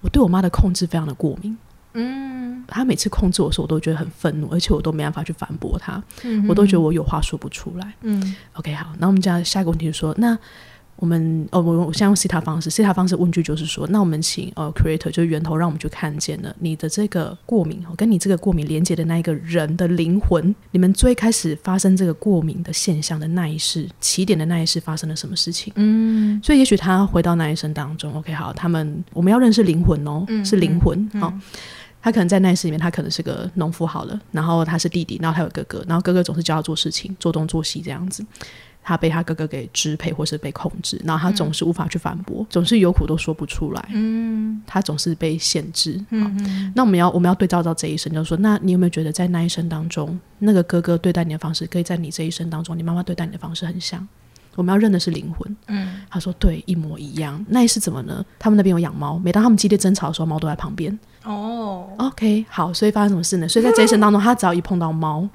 [0.00, 1.56] 我对我妈的控制非常的过敏。
[1.92, 2.39] 嗯
[2.70, 7.92] 他每次控制我的时候，我都觉得很愤怒，而且我都没办法去反驳他，嗯，我都觉得我有话说不出来。
[8.02, 10.38] 嗯 OK，好，那我们讲下一个问题是说，那
[10.96, 25.72] 我们哦，我我现在用 C 塔方式，C 塔方式问句就是说，那我们请呃 Creator 就是源头，让我们去看见了你的这个过敏，哦跟你这个过敏连接的那一个人的灵魂，你们最开始发生这个过敏的现象的那一世，起点的那一世发生了什么事情？
[25.76, 31.32] 嗯所以也许他回到那一生当中，OK，好，他们我们要认识灵魂哦，嗯是灵魂嗯好。
[32.02, 38.24] 他可能在那一世里面，他可能是个农夫好了，然后他是弟弟，然后他有哥哥，然后哥哥总是教他做事情，做东做西这样子。
[38.82, 45.98] 他被他哥哥给支配或是被控制，然后他总是无法去反驳，总是有苦都说不出来，嗯他总是被限制。
[46.08, 54.08] 好，嗯那我们要我们要对照到这一生，就是说，那你有没有觉得在那一生当中，那个哥哥对待你的方式，跟在你这一生当中，你妈妈对待你的方式很像？
[54.60, 55.56] 我们要认的是灵魂。
[55.68, 57.42] 嗯他说对，一模一样。
[57.48, 58.24] 那一世怎么呢？
[58.38, 60.96] 他们那边有养猫，每当他们激烈争吵的时候，猫都在旁边。
[61.24, 63.48] 哦 OK，好，所以发生什么事呢？
[63.48, 65.28] 所以在这一生当中，他只要一碰到猫，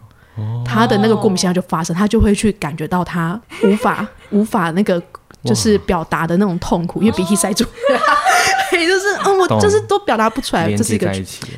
[0.66, 5.02] 他的那个过敏现象就发生，他就会去感觉到他无法无法那个
[5.44, 7.64] 就是表达的那种痛苦，因为鼻涕塞住，
[8.76, 11.12] 对，就是嗯，我就是都表达不出来，这是一个。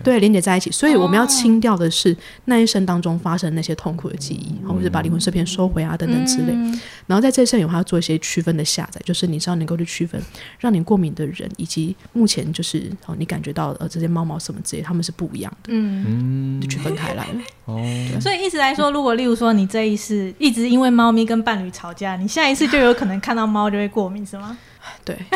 [0.03, 0.71] 对，连接在一起。
[0.71, 6.53] 所以我们要清掉的是那一生当中发生的那些痛苦的记忆，或者是把灵魂碎片收回啊等等之类。
[6.53, 10.21] 嗯然后在这一生有还要做一些区分的下载，就是你知道能够去区分
[10.59, 16.57] 让你过敏的人，以及目前就是哦你感觉到呃这些猫毛什么之类，他们是不一样的，嗯。
[16.59, 17.39] 嗯就区分开来了。
[17.63, 17.81] 哦，
[18.19, 24.57] 所以意思来说，如果例如说你这一世一直因为猫咪跟伴侣吵架，你下一次就有可能看到猫就会过敏，是吗
[25.05, 25.15] 对，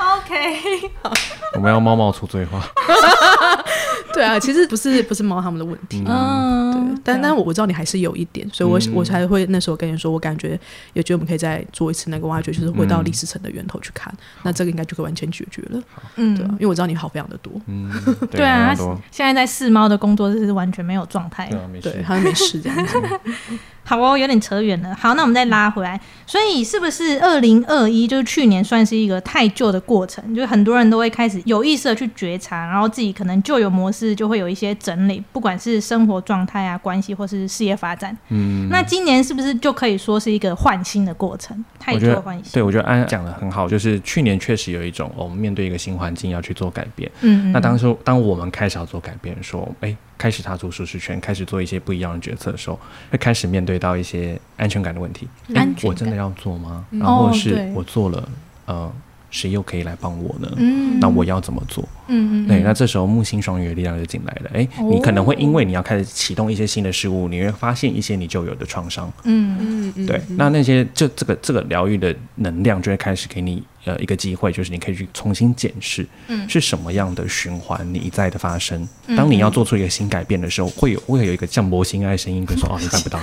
[0.00, 0.90] ？OK，
[1.54, 2.64] 我们要猫猫出罪化。
[4.12, 10.58] 对 对啊，其实不是不是猫他们的问题，嗯，对，但但我我知道你还是有一点，所以我、我才会那时候跟你说，我感觉
[10.92, 15.82] 也觉得我们可以再做一次那个挖掘，就是回到历史层的源头去看，那这个应该就可以完全解决了，
[16.16, 17.90] 嗯对啊，因为我知道你好非常的多，嗯，
[18.30, 18.74] 对啊，
[19.10, 21.58] 现在在试猫的工作就是完全没有状态对。
[21.58, 22.98] 啊，没对事，他没事这样子，
[23.84, 24.94] 好哦，有点扯远了。
[24.94, 26.00] 好，那我们再拉回来。
[26.24, 30.32] 所以是不是二零二一就是去年算是一个太旧的过程？
[30.32, 38.16] 就是很多人都会开始有意识的去觉察，然后自己可能旧有模式就会有一些整理，不管是生活状态啊、关系或是事业发展。
[38.28, 41.64] 嗯，那今年是不是就可以说是一个换新的过程？
[41.78, 42.52] 太我觉得旧换新。
[42.52, 47.10] 对，我觉得安讲的很好，就是去年确实有一种、哦我们面对一个新环境要去做改变。
[47.20, 52.78] 嗯，嗯那当时当我们开始要做改变，说，哎，开始踏出舒适圈，开始做一些不一样的决策的时候，
[53.10, 55.28] 会开始面对到一些安全感的问题。
[55.48, 56.84] 诶安全感我真的要做吗？
[56.90, 58.28] 嗯然后是我做了，
[58.66, 58.92] 呃，
[59.30, 60.50] 谁又可以来帮我呢？
[60.56, 61.82] 嗯，那我要怎么做？
[62.08, 64.50] 嗯嗯，对，嗯那这时候木星双鱼的力量就进来了。
[64.52, 69.10] 哎，哦你可能会因为你要开始启动一些新的事物，你会发现一些你就有的创伤。
[69.24, 78.88] 嗯嗯嗯对，那那些就这个这个疗愈的能量就会开始给你呃一个机会，就是你可以去重新检视，嗯是什么样的循环你一再的发生。
[79.16, 83.20] 当你要做出一个新改变的时候，会有会有一个像魔性爱的声音跟说：“哦，你办不到，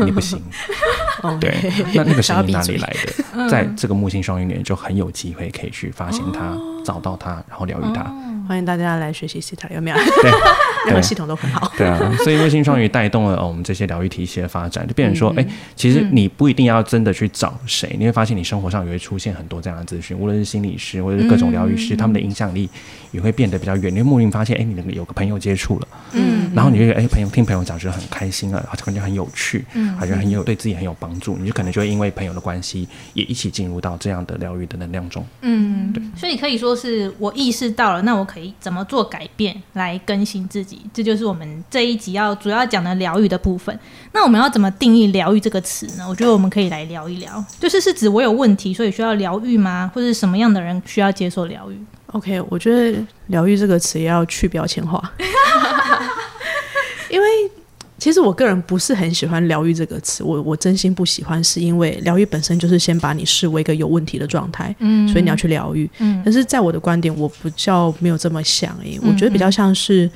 [0.04, 0.40] 你不行。
[1.22, 1.54] ”哦对，
[1.94, 3.48] 那那个声音哪里来的？
[3.48, 8.10] 在这个木星双鱼年就很有机会可以去发现它、找到它，然后疗愈它。
[8.50, 9.96] 欢迎大家来学习西塔，有没有？
[9.96, 10.30] 对 对
[10.86, 11.72] 任何系统都很好。
[11.78, 22.68] 对啊，所以微星双鱼带动了、哦、我们这些疗愈体系的发展，就变成说，嗯哎、其实你不一定要真的去找谁，你会发现你生活上也会出现很多这样的资讯，无论是心理师或者是各种疗愈师，他们的影响力
[23.12, 23.94] 也会变得比较远。
[23.94, 35.24] 你会莫名发现，哎、你有个朋友接触了，嗯然后你就觉得，哎、朋友听朋友讲觉得很开心啊，感觉很有趣，嗯好像很有对自己很有帮助，你就可能就会因为朋友的关系，也一起进入到这样的疗愈的能量中。
[35.42, 40.80] 嗯，对所以可以说是我意识到了，那我可以怎么做改变来更新自己？
[40.92, 43.78] 这就是我们这一集要主要讲的疗愈的部分。
[44.12, 46.06] 那我们要怎么定义疗愈这个词呢？
[46.08, 49.90] 我觉得我们可以来聊一聊，就是是指我有问题，所以需要疗愈吗？
[49.94, 51.78] 或者是什么样的人需要接受疗愈
[52.12, 55.00] ？OK，我觉得“疗愈”这个词也要去标签化，
[57.08, 57.28] 因为
[58.00, 65.88] 其实我个人不是很喜欢“疗愈”这个词，我我真心不喜欢，是因为疗愈本身就是先把你视为一个有问题的状态，嗯所以你要去疗愈。
[65.98, 70.10] 嗯但是在我的观点，我不叫没有这么想诶、嗯我觉得比较像是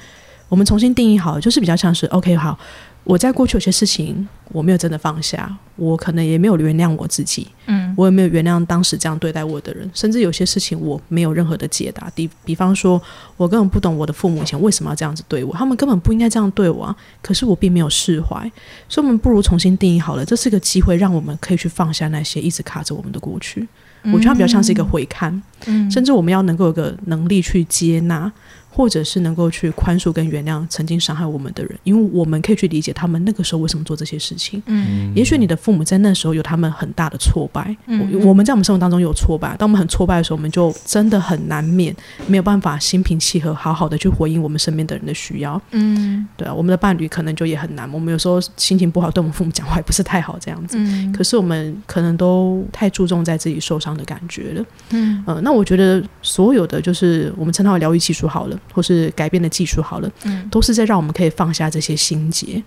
[0.48, 2.58] 我们重新定义好了，就是比较像是 OK 好，
[3.04, 12.10] 我在过去有些事情我没有真的放下，我可能也没有原谅我自己，嗯我也没有原谅当时这样对待我的人，甚至有些事情我没有任何的解答。
[12.14, 13.00] 比比方说，
[13.36, 16.96] 我根本不懂我的父母以前为什么要这样子对我，他们根本不应该这样对我啊。
[17.20, 18.50] 可是我并没有释怀，
[18.88, 23.68] 所以我们不如重新定义好了，这是个机会，让我们可以去放下那些一直卡着我们的过去。
[24.12, 28.30] 我觉得它比较像是一个回看，嗯甚至我们要能够有个能力去接纳，
[28.74, 34.60] 或者是能够去宽恕跟原谅曾经伤害我们的人，因为我们可以去理解他们那个时候为什么做这些事情。
[34.66, 41.94] 嗯也许你的父母在那时候有他们很大的挫败，嗯我我们在我们生活当中有挫败，当我们很挫败的时候，我们就真的很难免
[42.26, 45.60] 没有办法心平气和，好好的去回应我们身边的人的需要。
[45.70, 50.76] 嗯对啊，我们的伴侣可能就也很难，我们有时候心情不好，对我们父母讲话也不是太好这样子。
[50.78, 54.64] 嗯可是我们可能都太注重在自己受伤的感觉了。
[54.90, 60.48] 嗯嗯、那我觉得所有的就是我们称它为疗愈技术好了，或是改变的技术好了，嗯。
[60.50, 62.62] 都是在让我们可以放下这些心结，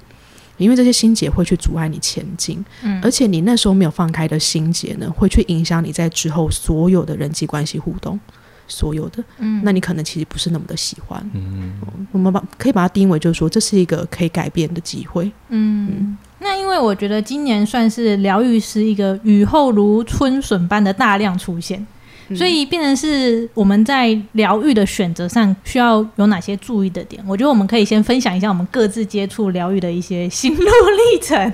[0.58, 3.00] 因为这些心结会去阻碍你前进，嗯。
[3.02, 8.20] 而且你那时候没有放开的心结呢，会去影响你在之后所有的人际关系互动，
[8.68, 9.62] 所有的，嗯。
[9.64, 11.22] 那你可能其实不是那么的喜欢。
[11.34, 11.74] 嗯，
[12.12, 15.32] 我们把可以把它定义为，就是说这是一个可以改变的机会。
[15.50, 21.86] 嗯，那因为我觉得今年算是疗愈师一个雨后如春笋般的大量出现，
[22.36, 27.24] 所以变成是我们在疗愈的选择上需要有哪些注意的点？
[27.28, 31.54] 我觉得我们可以先分享一下我们各自接触疗愈的一些心路历程。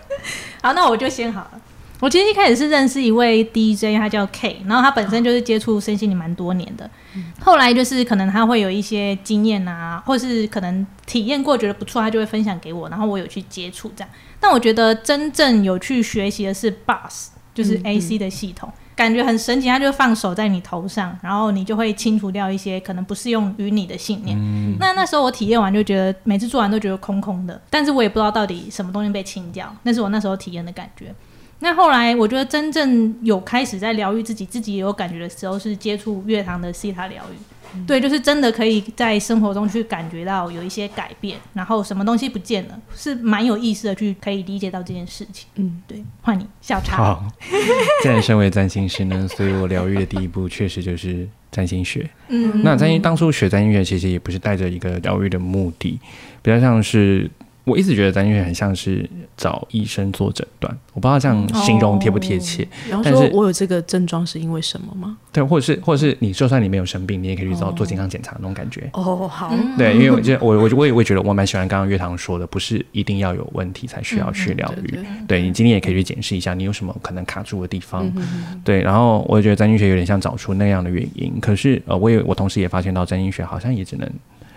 [0.62, 1.60] 好，那我就先好了。
[2.00, 6.90] 我其实一开始是认识一位 DJ，他叫 K，然后他本身就是接触身心灵蛮多年的，
[7.40, 14.08] 后来就是可能他会有一些经验啊，或是可能体验过觉得不错，他就会分享给我，然后我有去接触这样。
[14.40, 24.36] 但我觉得真正有去学习的是 Bus，就是嗯 AC 的系统，感觉很神奇，它就放手在你头上，然后你就会清除掉一些可能不适用于你的信念。
[24.78, 31.14] 那那时候我体验完就觉得每次做完都觉得空空的，但是我也不知道到底什么东西被清掉，那是我那时候体验的感觉。
[31.60, 37.36] 那后来我觉得真正有开始在疗愈自己，自己也有感觉的时候，是接触乐堂的西塔疗愈。
[37.86, 45.48] 对，就是真的可以在生活中去感觉到有一些改变，然后什么东西不见了，是蛮有意思的去可以理解到这件事情。
[45.56, 46.96] 嗯，对，换你小茶。
[46.96, 47.24] 好。
[48.02, 52.08] 既然身为占星师呢，所以我疗愈的第一步确实就是占星学。
[52.28, 55.98] 嗯那占星当初学占星学，其实也不是带着一个疗愈的目的，
[56.42, 57.30] 比较像是
[57.70, 62.66] 我一直觉得占星学很像是找医生做诊断，我不知道这样形容贴不贴切。
[63.02, 65.16] 但是我有这个症状是因为什么吗？
[65.32, 68.90] 对，或者是或者是你就算你没有生病，你也可以去找哦做健康检查那种感觉。
[68.92, 74.98] 哦，好，嗯对，因为我觉得我我我也会觉得我蛮喜欢刚刚月堂说的，不是一定要有问题才需要去疗愈。
[75.28, 78.04] 对你今天也可以去检视一下，你有什么可能卡住的地方。
[78.06, 84.10] 嗯哼对，然后我也觉得占星学有点像找出那样的原因，可是呃，我也我同时也发现到占星学好像也只能，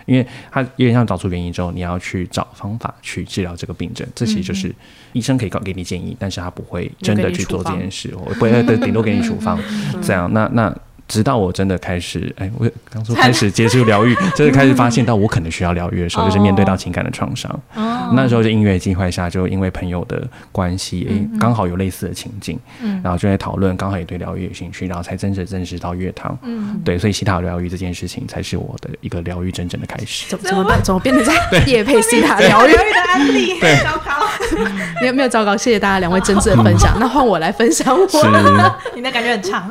[0.06, 4.74] 因为它有点像找出原因之后，你要去找方法去治疗这个病症，这其实就是
[5.12, 9.58] 医生可以告给你建议，但是他不会真的去做这件事，我不会对顶多给你处方
[10.02, 10.32] 这样。
[10.32, 10.74] 那那
[11.06, 17.50] 直到我真的开始，哎，我刚说开始接触疗愈， 就是开始发现到我可能需要疗愈的时候，就是面对到情感的创伤。
[17.74, 26.36] 哦那时候就因缘际会下，就因为朋友的关系，哎，刚好有类似的情境，嗯然后就在讨论，刚好也对疗愈有兴趣，然后才真正认识到乐堂。
[26.42, 30.26] 嗯对，所以西塔疗愈这件事情才是我的一个疗愈真正的开始。
[30.28, 30.82] 怎怎么办？
[30.82, 32.72] 怎么变成在夜配西塔疗愈？
[32.72, 34.26] 的案例， 糟糕，
[35.00, 36.94] 没有没有糟糕，谢谢大家两位真挚的 分享。
[37.00, 38.18] 那换我来分享我，是，
[38.94, 39.68] 你的感觉很长，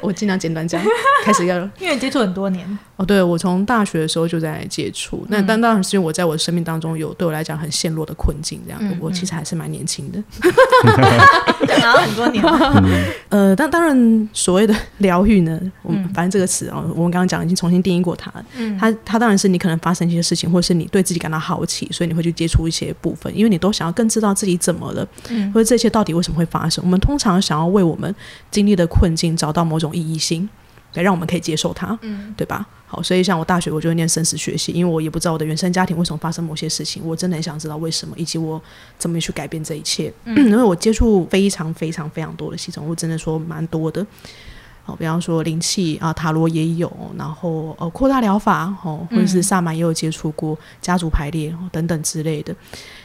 [0.00, 0.82] 我尽量简短讲。
[1.24, 10.22] 开始要因为接触很多年，哦，对我从大学的时候就在接触，那但当然是因为我在我的生命当中有对我来讲很陷落的困境，这样、嗯我其实还是蛮年轻的。
[11.80, 12.44] 然后很多年，
[13.30, 18.44] 呃，但当然所谓的疗愈呢，我们嗯反正这个词啊，我们刚刚讲已经重新定义过它了。
[18.58, 26.84] 嗯它它当然是你可能发生一些事情，或是你对自己感到好奇，所以你会去接触一些部分，因为你都想要更知道自己怎么了，嗯或者这些到底为什么会发生。
[26.84, 28.14] 我们通常想要为我们
[28.50, 30.46] 经历的困境找到某种意义性，
[30.94, 32.66] 来让我们可以接受它，嗯对吧？
[32.92, 38.60] 好，所以像我大学我就会念生死学系，因为我也不知道我的原生家庭为什么发生某些事情，我真的很想知道为什么，以及我
[38.98, 40.12] 怎么去改变这一切。
[40.26, 44.04] 因为我接触非常非常非常多的系统，我真的说蛮多的。
[44.82, 52.52] 好，比方说灵气啊、塔罗也有，然后呃扩大疗法哦，或者是萨满也有接触过家族排列、哦、等等之类的。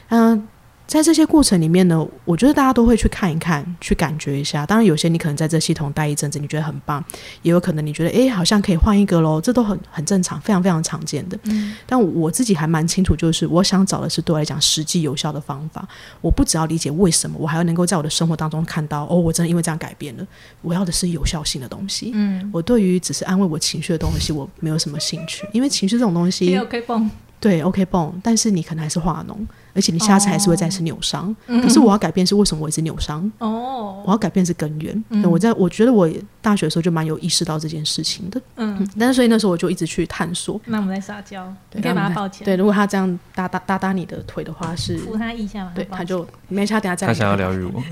[0.07, 0.47] 嗯、
[0.87, 4.65] 在这些过程里面呢，我觉得大家都会去看一看，去感觉一下。
[4.65, 7.03] 当然，有些你可能在这系统待一阵子，你觉得很棒，
[7.41, 11.37] 也有可能你觉得诶好像可以换一个喽，这都很很正常，非常非常常见的。
[11.45, 15.87] 嗯但我自己还蛮清楚，就是我想找的是对我来讲实际有效的方法。
[16.21, 20.27] 我不只要理解为什么，我还要能够在我的生活当中看到，哦，我真的因为这样改变了。
[20.61, 22.11] 我要的是有效性的东西。
[22.13, 29.35] 嗯，我对于只是安慰我情绪的东西，我没有什么兴趣，因为情绪这种东西有，可以蹦，对，OK 泵，但是你可能还是化脓，
[29.75, 31.35] 而且你下次还是会再次扭伤。
[31.45, 33.31] 可是我要改变是为什么我一直扭伤？
[33.39, 35.03] 哦，我要改变是根源。
[35.09, 35.29] 嗯。
[35.29, 36.09] 我在我觉得我
[36.41, 40.59] 大学的时候就蛮有意识到这件事情的，嗯，但是所以那时候我就一直去探索。
[40.65, 47.83] 那我们在撒娇，对你可以把他抱起来，对，如果他这样搭搭搭搭你的腿的话是，扶他一下嘛，对，他就没事，他等下再他来想要疗愈我，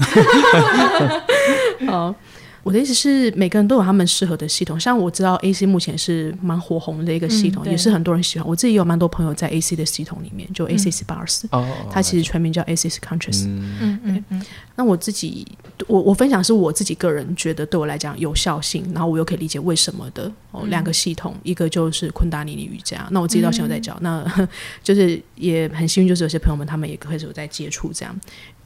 [1.92, 2.16] 哦，
[2.64, 4.80] 我的意思是，每个人都有他们适合的系统。
[4.80, 8.48] 像我知道 AC 目前是蛮火红的一个系统，嗯也是很多人喜欢。
[8.48, 13.46] 我自己也有蛮多朋友在 AC 的系统里面，就 AC Bars，、哦，它其实全名叫 AC Conscious。
[13.48, 14.42] 嗯嗯嗯嗯
[14.76, 15.46] 那我自己，
[15.88, 20.62] 我我分享是我自己个人觉得对我来讲有效性，然后我又可以理解为什么的哦。
[20.64, 24.26] 嗯两个系统，一个就是昆达尼尼瑜伽，那我自己到现在在教，那
[24.82, 28.18] 就是也很幸运，就是有些朋友们他们也开始有在接触这样。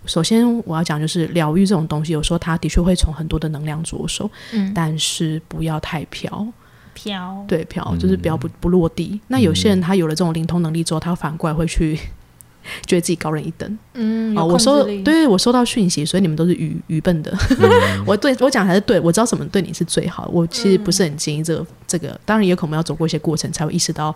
[0.08, 6.48] 首先我要讲就是疗愈这种东西，有时候它的确会从很多的能量着手，嗯，但是不要太飘，
[6.94, 9.20] 飘，对飘就是不要不不落地。
[9.28, 11.96] 那有些人他有了这种灵通能力之后，他反过来会去
[12.86, 13.78] 觉得自己高人一等。
[13.94, 17.34] 嗯，哦，我收对我收到讯息，所以你们都是愚愚笨的。
[18.06, 20.30] 我对我讲还是对，我知道什么对你是最好。
[20.34, 24.14] 我其实不是很建议这个这个，当然也有可能要走过一些过程，才会意识到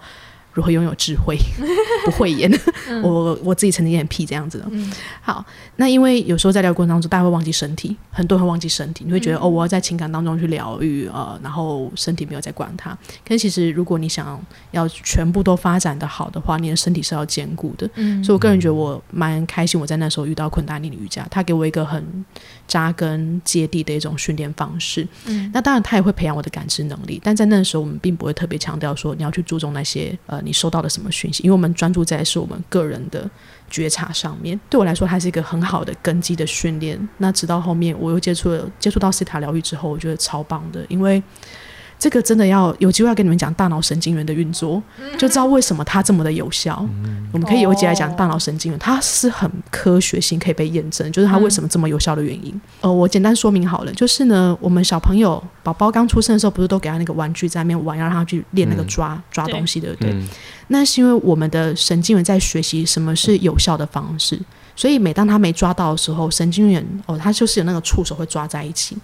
[0.54, 1.38] 如何拥有智慧，
[2.06, 2.52] 不讳言。
[3.04, 4.66] 我我自己曾经也很屁这样子的。
[4.72, 5.46] 嗯好，
[5.78, 12.98] 那因为有时候在疗愈过程当中，大家会忘记身体，很多人会忘记身体，你会觉得、哦，我要在情感当中去疗愈，呃，然后身体没有在管它。
[13.26, 17.90] 可是其实如果你想要全部都发展的好的话，你的身体是要兼顾的。
[17.96, 22.26] 嗯所以我个人觉得我蛮开心，我在那时候遇到昆达尼尼瑜伽，他给我一个很
[22.68, 25.08] 扎根接地的一种训练方式。
[25.26, 33.30] 嗯那当然，他也会培养我的感知能力，但在那时候我们并不会特别强调说你要去注重那些呃你收到了什么讯息，因为我们专注在是我们个人的
[33.70, 34.60] 觉察上面。
[34.70, 37.10] 对我来说，它是一个很好的根基的训练。
[37.18, 41.22] 那直到后面我又接触了接触到西塔疗愈之后，我觉得超棒的，因为。
[42.02, 44.82] 这个真的要有机会要跟你们讲大脑神经元的运作，
[45.20, 46.84] 就知道为什么它这么的有效。
[47.32, 52.60] 我们可以有一集来讲哦大脑神经元，它是很科学性可以被验证，就是它为什么这么有效的原因。
[52.82, 60.10] 呃，我简单说明好了，就是呢，我们小朋友宝宝刚出生的时候，不是都给他那个玩具在那边玩，要让他去练那个抓、抓东西，对不对？
[60.12, 60.28] 嗯
[60.70, 64.40] 那是因为我们的神经元在学习什么是有效的方式，
[64.76, 68.98] 所以每当他没抓到的时候，神经元哦，它就是有那个触手会抓在一起。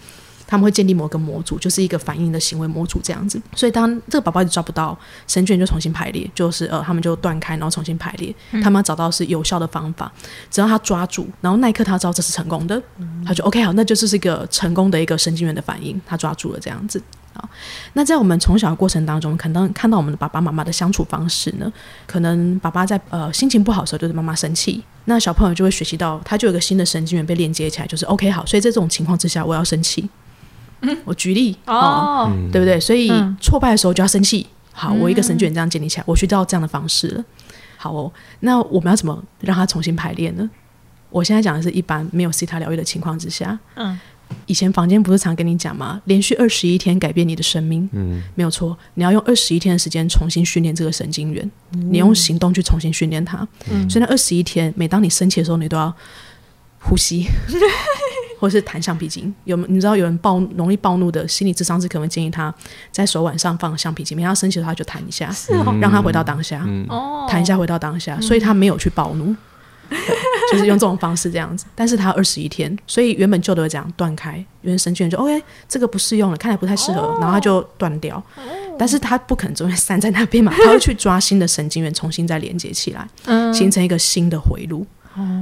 [0.48, 3.40] 他们会建立某个模组，就是一个反应的行为模组这样子。
[3.54, 8.34] 所以当这个宝宝一直抓不到神经元，就重新排列，就是呃，他们就断开，然后重新排列。
[8.64, 10.12] 他们要找到是有效的方法，
[10.50, 12.82] 只要他抓住，然后那一刻他知道这是成功的，
[13.26, 17.02] 他就 OK 好，那就是一个成功的一个神经元的反应，他抓住了这样子。
[17.34, 17.48] 好，
[17.94, 21.72] 那在我们从小的过程当中，可能看到我们的爸爸妈妈的相处方式呢，
[22.08, 30.10] 可能爸爸在呃心情不好的时候，就是妈妈生气，那小朋友就会学习到，他就有个新的神经元被连接起来，就是 OK 好，所以在这种情况之下，我要生气。
[30.82, 32.80] 嗯，我举例哦，哦，对不对？
[32.80, 34.46] 所以嗯挫败的时候就要生气。
[34.72, 37.26] 好，我一个神经元这样建立起来，我学到这样的方式了。
[37.78, 38.12] 好哦，
[38.42, 40.48] 那我们要怎么让他重新排练呢？
[41.10, 43.98] 我现在讲的是一般没有西塔疗愈的情况之下，嗯，
[44.46, 46.00] 以前房间不是常跟你讲吗？
[46.06, 48.78] 连续二十一天改变你的生命，嗯，没有错。
[48.96, 53.48] 你要用二十一天的时间重新训练这个神经元，你用行动去重新训练它。
[53.72, 55.92] 嗯所以那二十一天，每当你生气的时候，你都要
[56.82, 57.26] 呼吸，
[58.40, 59.34] 或是弹橡皮筋。
[59.46, 62.54] 有没你知道有人暴容易暴怒的心理智商是可能会建议他
[62.92, 66.66] 在手腕上放橡皮筋，每当他生气的时候他就弹一下，是哦，让他回到当下。
[66.90, 69.36] 哦，弹一下回到当下，所以他没有去暴怒，
[70.52, 71.66] 就是用这种方式这样子。
[71.76, 78.22] 但是他二十一天，所以原本旧的会讲断开，原本神经元就 OK，这个不适用了，看来不太适合，然后他就断掉。
[78.80, 84.86] 但是他不可能永远散在那边嘛，他会去抓新的神经元，重新再连接起来，嗯形成一个新的回路。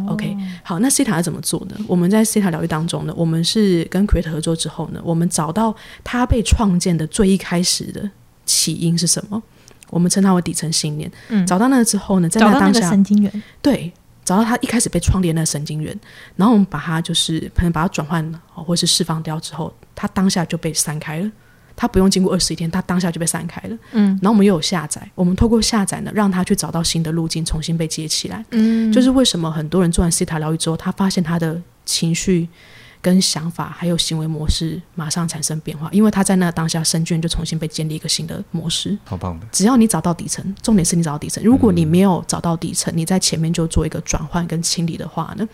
[0.08, 1.76] OK，好，那 C 塔是怎么做呢？
[1.88, 8.10] 我们在 C 塔疗愈当中呢，我们是跟 Create 合作之后呢，我们找到它被创建的最一开始的
[8.46, 9.42] 起因是什么？
[9.90, 11.12] 我们称它为底层信念。
[11.30, 13.92] 嗯找到那个之后呢，在找到那当下，神经元，对，
[14.24, 15.98] 找到他一开始被创立的那个神经元，
[16.36, 18.24] 然后我们把它就是可能把它转换
[18.54, 21.32] 哦或是释放掉之后，它当下就被散开了。
[21.76, 23.78] 它不用经过二十一天，他当下就被散开了。
[23.92, 28.44] 嗯，然后我们又有下载，我们透过下载呢，让他去找到新的路径，重新被接起来。
[28.52, 32.48] 嗯，就是为什么很多人做完西塔疗愈之后，他发现他的情绪、
[33.02, 38.98] 跟想法还有行为模式马上产生变化，因为他在那个当下神经就重新被建立一个新的模式。
[39.04, 41.44] 好棒的，只要你找到底层，重点是你找到底层。
[41.44, 45.48] 如果你没有找到底层，你在前面就做一个转换跟清理的话呢，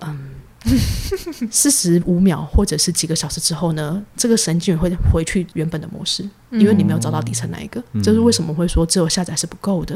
[0.00, 0.30] 嗯，
[1.50, 7.82] 四十五秒或者是几个小时之后呢，这个神经元会回去原本的模式，因为你没有找到底层那一个。
[8.02, 9.94] 这是为什么会说只有下载是不够的，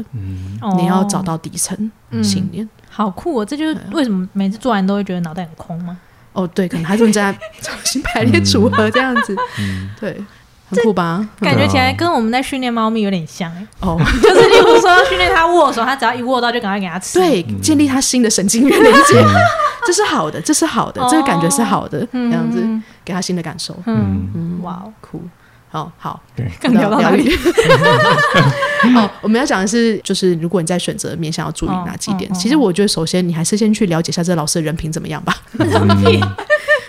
[0.61, 1.91] 哦你要找到底层
[2.23, 2.69] 信念。
[2.89, 3.45] 好酷哦！
[3.45, 5.97] 这就是为什么每次做完都会觉得脑袋很空吗？
[6.33, 9.37] 哦，对，可能他正在重 新排列组合这样子，
[9.99, 10.17] 对，
[10.69, 11.29] 很酷吧？
[11.41, 17.19] 感觉起来跟我们在训练猫咪有点像哎，哦， 就是例如说训练它握手，它只要一握到就赶快给它吃。
[17.19, 19.25] 对，建立它新的神经元连接，
[19.87, 25.23] 这是好的，这是好的，这个感觉是好的，这样子嗯给他新的感受，嗯，嗯，哇哦，酷，
[25.71, 26.21] 好好，
[26.61, 27.31] 刚聊到哪里？
[28.97, 32.39] 哦， 我们要讲的是，就是如果你在选择面向要注意哪几点，哦哦哦。
[32.41, 35.35] 其实我觉得首先你还是先去了解一下这老师的人品怎么样吧。
[35.59, 35.67] 嗯。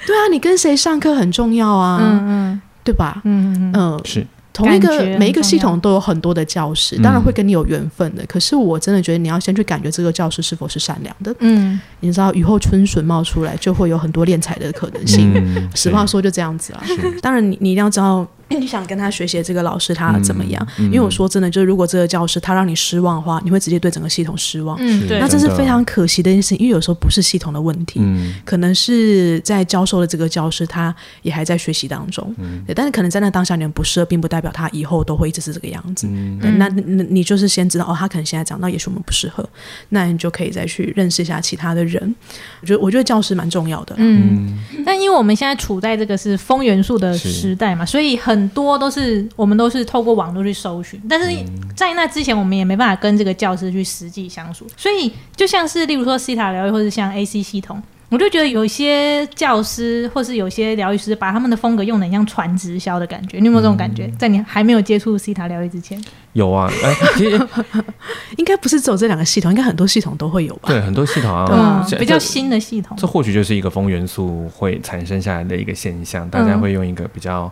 [0.08, 3.22] 对啊，你跟谁上课很重要啊，嗯对吧？
[3.24, 8.26] 嗯嗯嗯，嗯，是同一个每一个系统都有很多的教师，当然会跟你有缘分的。
[8.26, 11.34] 可是我真的觉得你要先去感觉这个教师是否是善良的。
[11.39, 15.32] 嗯，你知道雨后春笋冒出来，就会有很多敛财的可能性。
[15.34, 16.84] 嗯实话说就这样子啦。
[17.22, 18.28] 当然你你一定要知道
[18.60, 24.78] 你想跟他学习这个老师他怎么样，嗯因为我说真的，就是如果这个教师他让你失望的话，你会直接对整个系统失望。
[24.80, 25.20] 嗯，对。
[25.20, 28.36] 那，这是非常可惜的一件事情，因为有时候不是系统的问题，嗯。
[28.45, 32.64] 可能是在教授的这个教师他也还在学习当中，嗯。
[32.66, 36.08] 对，但是可能在那当下你们不适合，并不代表他以后都会一直是这个样子。
[36.10, 36.39] 嗯。
[36.39, 39.47] 对，那那你就是先知道哦，他可能现在这样，那也许我们不适合，
[39.89, 42.16] 那你就可以再去认识一下其他的人。
[42.62, 51.36] 我觉得我觉得教师蛮重要的，嗯，但因为我们现在处在这个是风元素的时代嘛，所以很多都是我们都是透过网络去搜寻，但是
[51.76, 57.82] 在那之前我们也没办法跟这个教师去实际相处，所以就像是例如说西塔疗愈或者像 AC 系统。
[58.10, 64.12] 我就觉得有一些教师或是有些疗愈师把他们的风格用的很像传直销的感觉，你有没有这种感觉？
[64.20, 65.98] 在你还没有接触西塔疗愈之前，
[66.34, 67.48] 有啊，哎，其实
[68.36, 70.68] 应该不是只有这两个系统，应该很多系统都会有吧？
[70.68, 77.50] 对很多系统啊，比较新的系统这，或许就是一个风元素会产生下来的一个现象，大家会用一个比较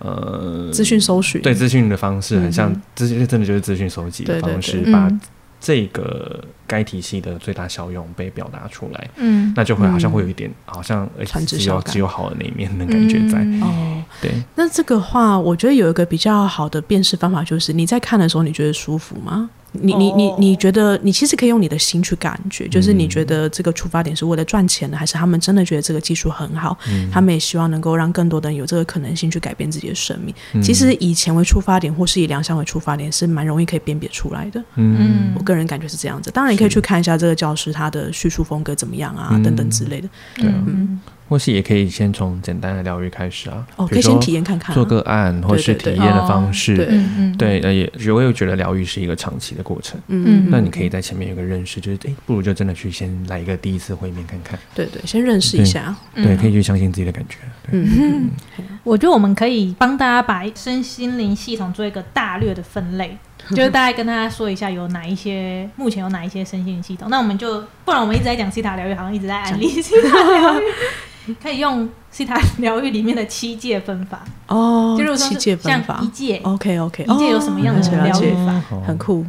[0.00, 5.20] 呃资讯搜寻，对资讯的方式，嗯很像资讯，真的就是资讯收集的方式，对把嗯
[5.62, 13.62] 这个该体系的最大效用被表达出来，嗯，那就会好像会有一点，好像呃传直只有只有好的那一面的感觉在，嗯。
[13.62, 14.02] 哦。
[14.22, 19.50] 对，那这个话，我觉得有一个比较好的辨识方法，就是你在看的时候，你觉得舒服吗？
[19.72, 26.76] 你你你哦你觉得你其实可以用你的心去感觉，就是你觉得这个出发点是为了赚钱的，还是他们真的觉得这个技术很好，
[27.12, 30.34] 他们也希望能够让更多的人有这个可能性去改变自己的生命。
[30.62, 34.62] 其实以钱为出发点，或是以良相为出发点，是蛮容易可以辨别出来的。
[34.76, 36.30] 嗯我个人感觉是这样子。
[36.30, 40.08] 当然，你可以去看一下这个教师他的叙述风格怎么样啊，嗯等等之类的。
[40.34, 41.00] 对啊嗯
[41.30, 46.76] 或是也可以先从简单的疗愈开始啊，哦，可以先体验看看啊、做个案，或是体验的方式。
[46.76, 49.96] 对嗯嗯，对，呃，也我又觉得疗愈是一个长期的过程。
[50.08, 54.58] 嗯，那你可以在前面有个认识，就是哎，不如就真的去先来一个第一次会面看看。
[54.74, 55.94] 对对，先认识一下。
[56.16, 57.36] 对，嗯可以去相信自己的感觉。
[57.70, 58.30] 对，嗯，
[58.82, 63.16] 我觉得我们可以帮大家把身心灵系统做一个大略的分类，
[63.54, 67.08] 就是大概跟大家说一下有哪一些，目前有哪一些身心灵系统。
[67.08, 70.64] 那我们就不然我们一直在讲西塔疗愈，好像一直在安利西塔疗愈，
[71.42, 78.62] 可以用西塔疗愈里面的七界分法，哦就是，七界分法一界，，OK OK，一界有什么样的疗愈法？
[78.70, 79.24] 哦很酷。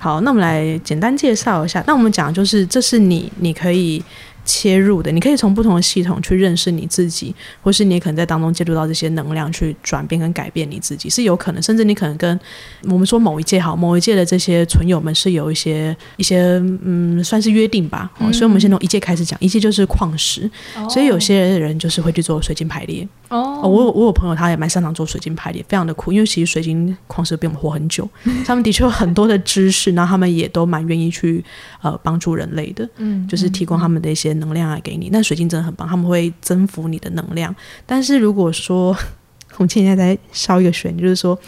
[0.00, 1.82] 好，那我们来简单介绍一下。
[1.86, 4.02] 那我们讲就是，这是你你可以
[4.44, 11.62] 切入的，你可以从不同的系统去认识你自己，或是你也可能在当中接触到这些能量，去转变跟改变你自己，是有可能。
[11.62, 12.38] 甚至你可能跟
[12.84, 18.10] 我们说某一届好，某一届的这些存友们是有一些一些嗯，算是约定吧。
[18.18, 23.06] 哦，嗯所以我们先从一届开始讲，一届就是矿石，哦所以有些人就是会去做水晶排列。
[23.28, 28.08] 哦哦，我有我有朋友他也蛮擅长做水晶排列，非常的酷，因为其实水晶矿石比我们活很久，
[28.44, 31.42] 他们的确有很多的知识，然后他们也都蛮愿意去
[31.80, 35.08] 呃帮助人类的，嗯就是提供他们的一些能量来给你。
[35.10, 37.54] 那水晶真的很棒，他们会征服你的能量。
[37.86, 38.96] 但是如果说
[39.56, 41.38] 我们前几天在烧一个水，就是说。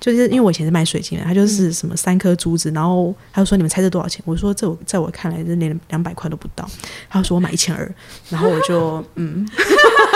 [0.00, 4.22] 就是因为我以前是卖水晶的，他就是什么三颗珠子，然后他就说你们猜这多少钱？
[4.24, 6.66] 我说这我在我看来这连两百块都不到。
[7.10, 7.94] 他说我买一千二，
[8.30, 9.46] 然后我就 嗯，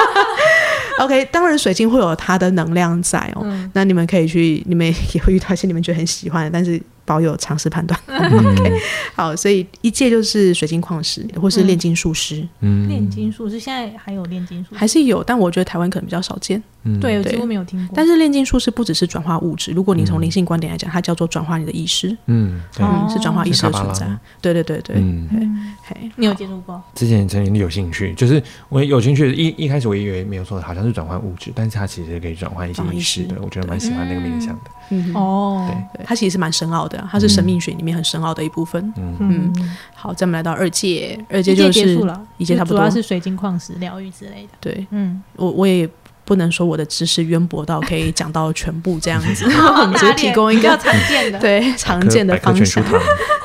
[1.00, 7.98] OK，当然水晶会有它的能量在哦，嗯那你们可以去，你们也会遇到一些你们觉得很喜欢的，但是保有常识判断。
[8.06, 8.80] 嗯。
[9.14, 12.88] 好，所以一届就是水晶矿石或是炼金术师，嗯。
[12.88, 16.62] 炼金术师现在还有炼金术，还是有，但我觉得台湾可能比较少见。
[16.84, 17.18] 嗯对对。
[17.18, 24.06] 我几乎没有听过，但是炼金术是不只是转化物质，如果你从灵性观点来讲，它叫做转化你的意识，嗯，对，是转化意识的存在。
[24.40, 26.82] 对对对对，嗯，嘿，你有接触过？
[26.94, 34.70] 之前曾经有兴趣，就是我有兴趣，一一开始我以为没有错，好像是转换物质，但是它其实可以转换一些意识的，我觉得蛮喜欢那个冥想的。
[34.90, 38.92] 嗯，哦，对，它其实是蛮深奥的，它是生命学里面很深奥的一部分。
[38.96, 39.16] 嗯。
[39.20, 42.78] 嗯，好，再我们来到二阶，二一届届就是结束了，一届差不多。
[42.78, 44.48] 主要是水晶矿石疗愈之类的。
[44.60, 44.86] 对。
[44.90, 45.88] 嗯，我我也
[46.24, 51.38] 不能说我的知识渊博到可以讲到全部这样子，我 们 只是提供一比较个 常见的。
[51.38, 52.82] 对常见的方向，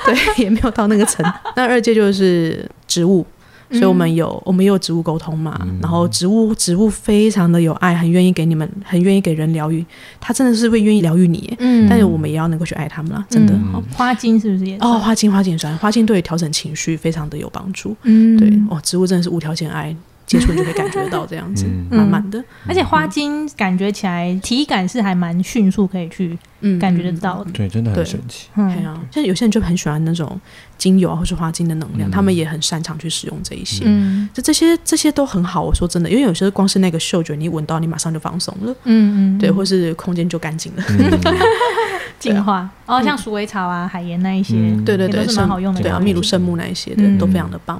[0.05, 1.25] 对，也没有到那个层。
[1.55, 3.25] 那二阶就是植物。
[3.71, 5.77] 所以我嗯们有，我们也有植物沟通嘛，嗯。
[5.79, 9.85] 然后植物植物非常的有爱，很愿意给你们，很愿意给人疗愈，
[10.19, 11.87] 它真的是会愿意疗愈你，嗯。
[11.87, 13.53] 但是我们也要能够去爱他们啦，真的。
[13.93, 17.95] 花精是不是也哦，花精花精酸，花精对于调整情绪非常的有帮助。
[18.01, 18.35] 嗯。
[18.39, 19.95] 对，哦，植物真的是无条件爱，
[20.29, 21.97] 接触你就可以感觉得到这样子，嗯。
[21.97, 27.51] 满满的，而且花精感觉起来体感是还蛮迅速，可以去嗯，感觉得到的。
[27.51, 28.47] 对，真的很神奇。
[28.55, 30.39] 对嗯，啊，像有些人就很喜欢那种
[30.79, 32.11] 精油啊，或是花精的能量，嗯。
[32.11, 33.83] 他们也很擅长去使用这一些。
[33.85, 34.27] 嗯。
[34.33, 41.19] 就这些这些都很好，我说真的，因为有些光是那个嗅觉，你闻到你马上就放松了，嗯嗯，对，或是空间就干净了，嗯，
[42.17, 42.67] 净化。
[42.85, 44.83] 哦，像鼠尾草啊、海盐那一些，嗯。
[44.83, 47.17] 对对对，都是蛮好用的对啊，秘鲁圣木那一些的、嗯。
[47.17, 47.79] 都非常的棒。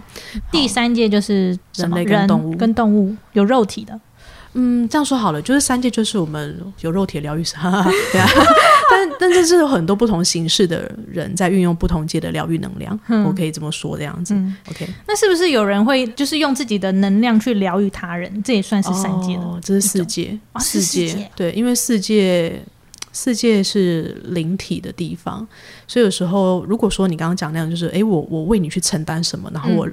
[0.52, 2.56] 第三届就是人类跟动物。
[2.56, 3.98] 跟动物有肉体的，
[4.54, 8.28] 嗯，这样说好了，就是三界就是我们有肉体疗愈师，哈哈哈 对啊。
[8.92, 14.34] 但但这是有很多不同形式的人在运用不同界的疗愈能量，嗯我可以这么说这样子。
[14.34, 18.42] 嗯，OK，那是不是有人会就是用自己的能量去疗愈他人？
[18.42, 22.60] 这也算是三界的哦，这是四界，哦是四界、四界对，因为世界
[23.22, 25.46] 世界是灵体的地方，
[25.86, 29.86] 所以有时候如果说你刚刚讲那样，就是诶，我我为你去承担什么，然后我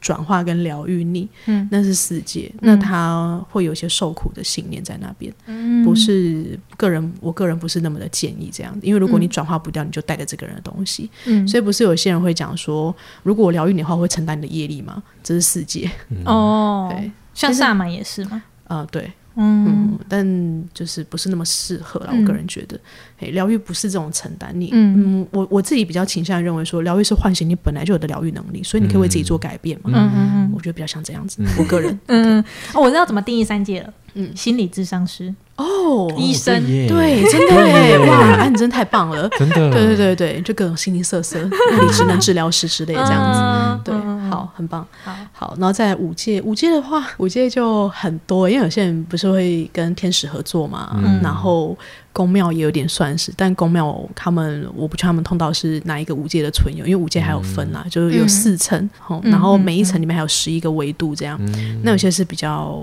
[0.00, 1.66] 转化跟疗愈你，嗯。
[1.72, 5.84] 那是世界，那他会有一些受苦的信念在那边，嗯。
[5.84, 9.28] 不是个人，我个人不是那么的建议这样，因为如果你嗯。
[9.28, 15.02] 转化不掉，你就带着这个人的东西，嗯，所以不是有些人会讲说，如果我疗愈你的话，我会承担你的业力吗？
[15.24, 15.90] 这是世界，
[16.24, 18.42] 哦，对，像萨满也是吗？
[18.68, 22.08] 啊、对，嗯嗯，但就是不是那么适合啦。
[22.12, 22.78] 嗯我个人觉得，
[23.20, 29.90] 诶，疗愈不是这种承担，你，嗯嗯，我我自己比较倾向认为说，疗愈是唤醒你本来就有的疗愈能力，所以你可以为自己做改变嘛。
[29.94, 31.98] 嗯嗯嗯我觉得比较像这样子，嗯我个人。
[32.06, 32.42] 嗯，
[32.74, 33.92] 哦，我知道怎么定义三界了。
[34.18, 34.36] 嗯。
[34.36, 36.86] 心理智商师、哦，医生，耶。
[36.88, 39.28] 对，真的耶，哇，啊，你真的太棒了。
[39.38, 41.48] 真的，对对对对，就各种形形色色，物
[41.80, 43.40] 理职能治疗师之类的这样子。
[43.40, 43.80] 嗯。
[43.84, 44.86] 对，嗯好，很棒。
[45.04, 51.20] 好，好，然后在五届，五届的话，五届就很多，因为有些人不是会跟天使合作嘛，嗯。
[51.22, 51.76] 然后
[52.18, 58.90] 宫庙也有点算是，但宫庙他们我不确定他们通道是哪一个五界的存有，因为五界还有分啦，就是有四层，
[59.22, 61.38] 然后嗯每一层里面还有十一个维度这样。
[61.40, 62.82] 嗯那有些是比较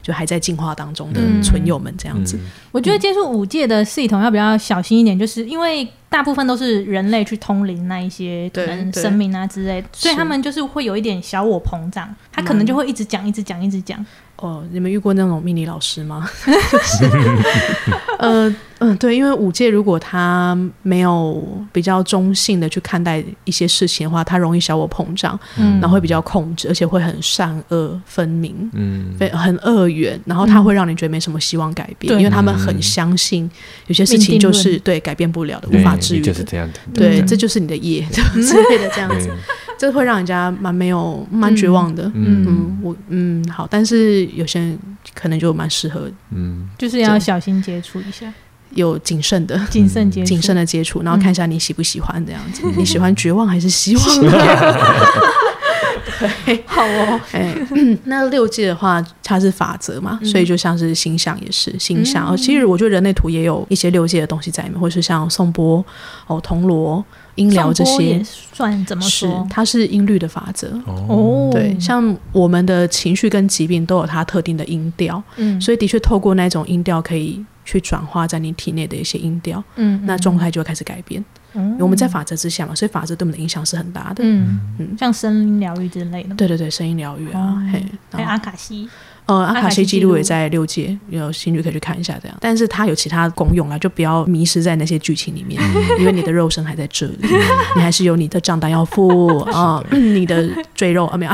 [0.00, 2.36] 就还在进化当中的嗯存有们这样子。
[2.36, 14.04] 嗯我觉得接触五界的系统要比较小心一点，就是因为大部分都是人类去通灵那一些可对对能神明啊之类，所以他们就是会有一点小我膨胀，他可能就会一直讲、一直讲、一直讲。
[14.36, 16.26] 哦，你们遇过那种命理老师吗？
[18.20, 25.78] 就是，呃嗯，对，因为五戒如果他没有比较中性的去看待一些事情的话，他容易小我膨胀，嗯。
[25.80, 28.70] 然后会比较控制，而且会很善恶分明。
[28.72, 29.14] 嗯。
[29.18, 33.50] 非很恶缘，然后他会让你觉得没什么希望改变，对因为他们很相信
[33.86, 36.26] 有些事情就是对改变不了的，无法治愈的。
[36.26, 39.34] 就是这样的，对，嗯这就是你的业之类的这样子，对，
[39.80, 42.02] 这会让人家蛮没有蛮绝望的。
[42.14, 44.78] 嗯嗯，我嗯好，但是有些人
[45.14, 46.00] 可能就蛮适合
[46.32, 48.30] 嗯嗯就是要小心接触一下，
[48.74, 50.26] 有谨慎的、谨慎接触。
[50.26, 52.60] 谨慎的接触，然后看一下你喜不喜欢这样子。
[52.76, 54.04] 你喜欢绝望还是希望？
[56.44, 57.56] 对，好哦，哎，
[58.04, 62.28] 那六界的话，它是法则嘛，所以就像是星象也是星象。
[62.28, 65.82] 哦，其实我觉得人类图也有一些六界的东西在里面，或是像宋波、
[66.26, 67.02] 哦铜锣、
[67.36, 69.46] 音疗这些算怎么是说？
[69.50, 70.68] 它是音律的法则。
[70.86, 81.24] 哦，哦，对，像我们的情绪跟疾病都有它特定的音调，嗯，所以的确透过那种音调可以去转化在你体内的一些音调，嗯，那状态就会开始改变。
[81.52, 84.22] 嗯我们在法则之下嘛，所以法则对我们的影响是很大的。
[84.22, 84.60] 嗯。
[84.78, 84.96] 嗯。
[84.96, 87.62] 像声音疗愈之类的，对对对，声音疗愈啊，哦。
[87.72, 88.88] 嘿，还有阿卡西，
[89.30, 90.10] 呃，阿卡西记录。
[90.16, 92.36] 也在六界，有兴趣可以去看一下这样。
[92.40, 95.62] 但是它有其他功用啦，就不要迷失在那些剧情里面，
[95.98, 97.16] 因为你的肉身还在这里，
[97.76, 101.32] 你还是有你的账单要付啊、 你的赘肉啊没有，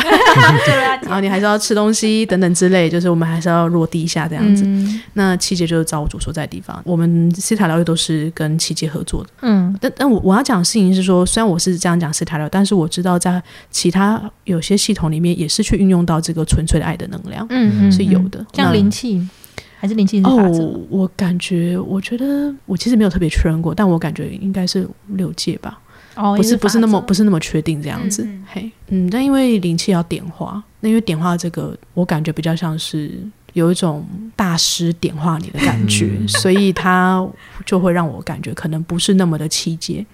[1.03, 4.65] 然后你还是要吃东西等等之类，就是我们还是要落地一下这样子。
[4.67, 5.01] 嗯。
[5.15, 9.31] 那七姐就是造物主所在的地方，我们西塔疗愈都是跟七姐合作的。
[9.43, 9.75] 嗯。
[9.81, 17.47] 但但我我要讲的事情是说，虽然我是这样讲西塔疗，但是我知道在其他有些系统里面也是去运用到这个纯粹的爱的能量。
[17.49, 18.45] 嗯嗯，是有的。
[18.53, 19.26] 像灵气
[19.78, 25.78] 还是灵气法则，哦，我感觉，我觉得我其实没有特别确认过，但我感觉应该是六界吧，
[26.14, 28.24] 哦，不是不是那么不是是那么确定这样子。
[28.24, 28.45] 嗯嗯。
[28.49, 33.18] 嘿，嗯，但因为灵气要点化，那因为点化这个，我感觉比较像是
[33.57, 36.29] 有一种大师点化你的感觉，嗯。
[36.29, 37.27] 所以它
[37.65, 40.05] 就会让我感觉可能不是那么的七阶，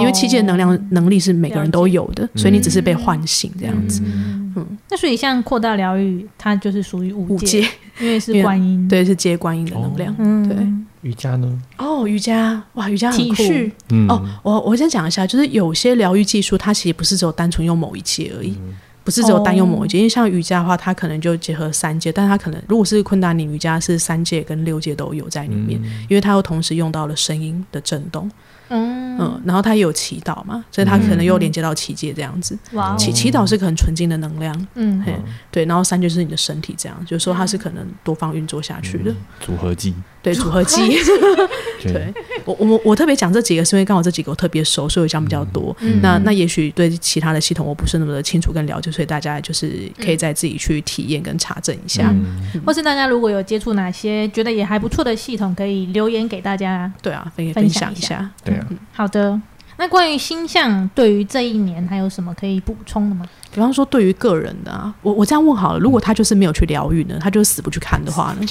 [0.00, 4.02] 因为七阶的能量能力是每个人都有的，所以你只是被唤醒这样子。
[4.04, 4.52] 嗯。
[4.56, 4.78] 嗯。
[4.90, 7.60] 那所以像扩大疗愈，它就是属于五五阶，
[8.00, 10.12] 因为是观音，，对，是接观音的能量。
[10.18, 10.56] 嗯，对。
[11.02, 11.62] 瑜伽呢？
[11.78, 13.42] 哦，瑜伽，哇，瑜伽很酷。
[13.90, 14.08] 嗯。
[14.08, 18.74] 哦，我我先讲一下，就是有些疗愈技术，它其实不是只有单纯用某一切而已，嗯
[19.04, 19.98] 不是只有单用某一阶。
[19.98, 28.30] 因为像瑜伽的话，它可能就结合三阶，但它可能如果是昆达尼瑜伽，是三阶跟六阶都有在里面，因为它又同时用到了声音的震动，
[28.68, 32.56] 嗯嗯，然后它也有祈祷嘛，所以它可能又连接到七界这样子。
[32.96, 35.02] 祈祈祷是个很纯净的能量，嗯。
[35.02, 35.14] 嘿，
[35.50, 40.96] 对，然后三就是你的身体这样，就是说它是可能多方运作下去的，组合技，对，组合技。
[41.82, 42.14] 对。
[42.44, 45.76] 我我我特别讲这几个，是因为刚好这几个我特别熟，所以我讲比较多。
[45.80, 46.00] 嗯。
[46.00, 52.08] 那那也许对其他的系统我不是那么的清楚跟了解，所以大家就是可以再自己去体验跟查证一下。
[52.10, 52.62] 嗯。
[52.64, 56.90] 或是大家如果有接触哪些觉得也还不错的系统，可以留言给大家。
[57.02, 58.30] 对啊，分享一下享一下。
[58.44, 59.40] 对啊，好的，
[59.76, 63.26] 那关于星象，对于这一年还有什么可以补充的吗？
[63.52, 68.46] 比方说，对于个人的啊，我我这样问好了，如果他就是没有去疗愈呢，他就死不去看的话呢，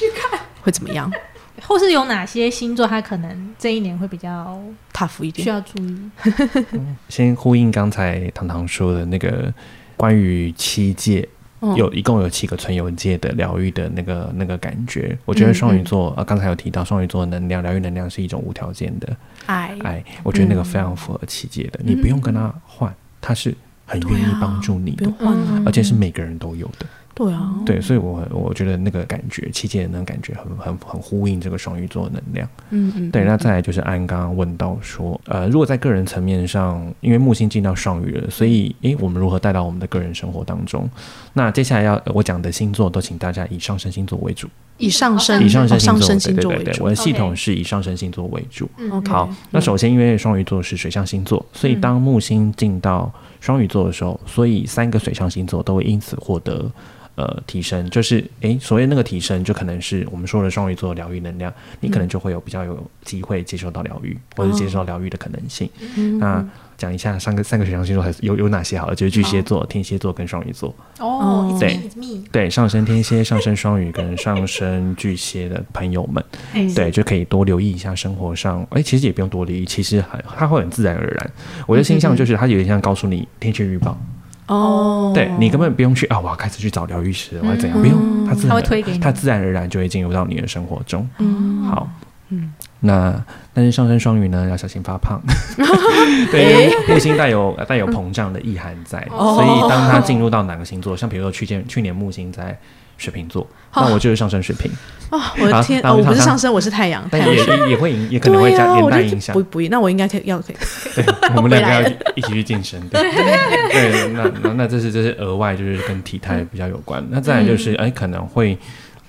[0.61, 1.11] 会怎么样
[1.67, 4.61] 或是有哪些星座，他可能这一年会比较
[4.93, 5.49] ？tough 一需。
[5.49, 6.11] 要注意？
[7.09, 9.53] 先呼应刚才糖糖说的那个
[9.95, 11.27] 关于七界，
[11.61, 15.17] 嗯有一共有七个存有界的疗愈的那个那个感觉。
[15.25, 23.55] 我觉得双鱼座，呃，刚才有提到双鱼座的能量，疗愈能量是一种无条件的爱，爱，我觉得那个非常符合七界的，你不用跟他换，他是
[23.85, 25.11] 很愿意帮助你的
[25.65, 26.85] 而且是每个人都有的。
[27.13, 32.49] 对啊，对，所以我我觉得那个感觉，七姐的那个感觉很很很呼应这个双鱼座的能量。
[32.69, 40.89] 嗯嗯，对，那再来就是安刚刚问到说，呃，如果在个人层面上，因为木星进到双鱼了，所以诶，我们如何带到我们的个人生活当中？
[41.33, 44.47] 那接下来要呃我讲的星座，都请大家以上升星座为主，
[44.77, 46.89] 以上升以上升哦星座，上升星对对对我。
[46.89, 48.69] 的系统是以上升星座为主。
[48.77, 53.11] 嗯 OK 好，那首先因为双鱼座是水象星座，所以当木星进到
[53.41, 56.71] 双鱼座的时候，所以三个水象星座都会因此获得。
[57.21, 65.69] 呃提升，就是诶，所谓那个提升，就可能是我们说的双鱼座疗愈能量，你可能就会有比较有机会接受到疗愈，或者接受到疗愈的可能性。
[66.19, 66.43] 那
[66.77, 70.73] 讲一下三个三个水象星座还是有有哪些好了，就是巨蟹座、天蝎座跟双鱼座。
[70.97, 71.79] 哦，对
[72.31, 78.65] 对，上升天蝎、上升双鱼跟上升巨蟹的朋友们，哎对，就可以多留意一下生活上。
[78.71, 81.31] 哎，其实也不用多留意，其实很它会很自然而然。
[81.67, 83.95] 我的倾向就是它有点像告诉你天气预报，
[84.51, 87.81] 哦，对你根本不用去啊，我要开始去找疗愈师，我要怎样？
[87.81, 88.99] 不用，他自然它会推给你。
[88.99, 91.07] 它自然而然就会进入到你的生活中。
[91.19, 91.87] 嗯，好，
[92.29, 93.23] 嗯，那
[93.53, 95.21] 但是上升双鱼呢，要小心发胖。
[96.31, 99.35] 对，因为木星带有带有膨胀的意涵在，哦。
[99.35, 102.57] 所以当它进入到哪个星座，像比如说去年去年木星在
[103.01, 103.41] 水瓶座，
[103.73, 104.71] 哦那我就是上升水瓶，
[105.09, 107.33] 啊，我的天，哦，我不是上升，我是太阳，但阳。
[107.33, 109.33] 也也会影，也可能会加连带影响。
[109.33, 109.41] 不。
[109.43, 110.55] 不，那我应该可以要可以，
[110.95, 112.79] 对，我们 两个要一起去健身。
[112.89, 113.01] 对，
[113.71, 117.03] 对，那那那这是这是额外就是跟体态比较有关。
[117.09, 118.57] 那再来就是哎，可能会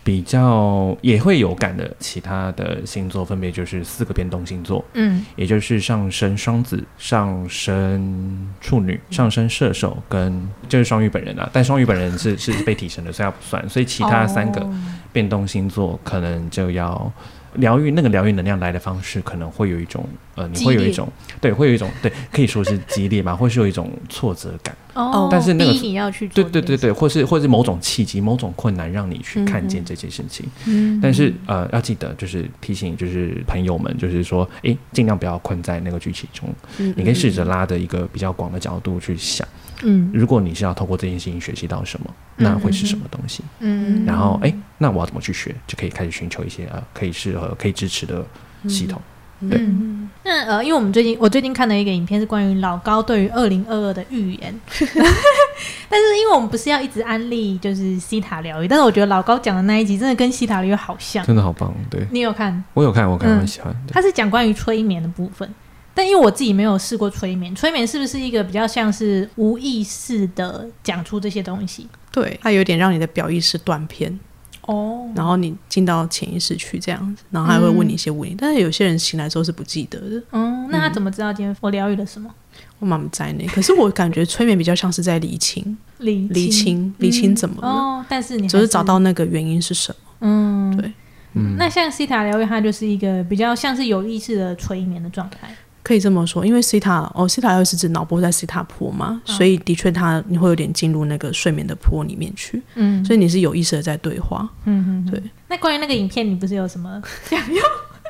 [0.05, 11.49] 比较也会有感的其他的星座，分别就是四个变动星座，嗯也就是上升双子、上升处女、上升射手跟就是双鱼本人啊。
[11.53, 13.69] 但双鱼本人是 是被提升的，所以它不算。
[13.69, 14.75] 所以其他三个哦
[15.13, 17.13] 变动星座可能就要
[17.55, 21.09] 疗愈，那个疗愈能量来的方式可能会有一种呃，你会有一种
[21.41, 24.77] 对，会有一种对，可以说是激烈吧， 或是有一种挫折感。
[24.95, 30.47] 哦，但是那个你要去对对对对，或是或是某种契机、某种困难，让你去看见这件事情。
[31.01, 36.49] 但是呃，要记得就是提醒，就是朋友们，就是说，诶，尽量不要困在那个剧情中。
[36.79, 39.49] 嗯你可以试着拉的一个比较广的角度去想，
[39.83, 43.43] 嗯如果你是要透过这件事情学习到什么，那会是什么东西？
[43.61, 45.55] 嗯，然后，诶，那我要怎么去学？
[45.67, 48.25] 就可以开始寻求一些呃可以适合、可以支持的
[48.69, 49.01] 系统。
[49.51, 54.61] 对嗯，那呃，因为我们最近我最近看了一个影片，是关于老高对于二零二二的预言。
[55.91, 61.27] 但是因为我们不是要一直安利就是西塔疗愈，但是我觉得老高讲的那一集真的跟西塔疗愈好像。
[61.27, 62.63] 真的好棒，对你有看？
[62.73, 63.75] 我有看，我看，嗯我很喜欢。
[63.89, 65.53] 他是讲关于催眠的部分，
[65.95, 71.87] 但因为我自己没有试过催眠，催眠是不是一个比较像是无意识的讲出这些东西？
[72.11, 74.19] 对，它有点让你的表意识断片，
[74.63, 82.31] 哦，然后你进到潜意识去这样子，然后还会问你一些问题，但是有些人醒来之后是不记得的，嗯，那他怎么知道今天我疗愈了什么？
[82.79, 83.47] 我妈妈在内。
[83.47, 89.99] 可是我感觉催眠比较像是在理清，理理清，理清怎么了，哦，但是你还就是找到那个原因是什么。
[90.21, 90.93] 嗯，对。
[91.35, 95.49] 嗯那像西塔疗愈，它就是一个比较像是有意识的催眠的状态。
[95.83, 104.49] 可以这么说，因为西塔哦，西塔疗愈是指脑波在西塔波嘛，所以的确它你会有点进入那个睡眠的波里面去，嗯，所以你是有意识的在对话。
[104.65, 105.23] 嗯嗯，对。
[105.49, 107.63] 那关于那个影片，你不是有什么想要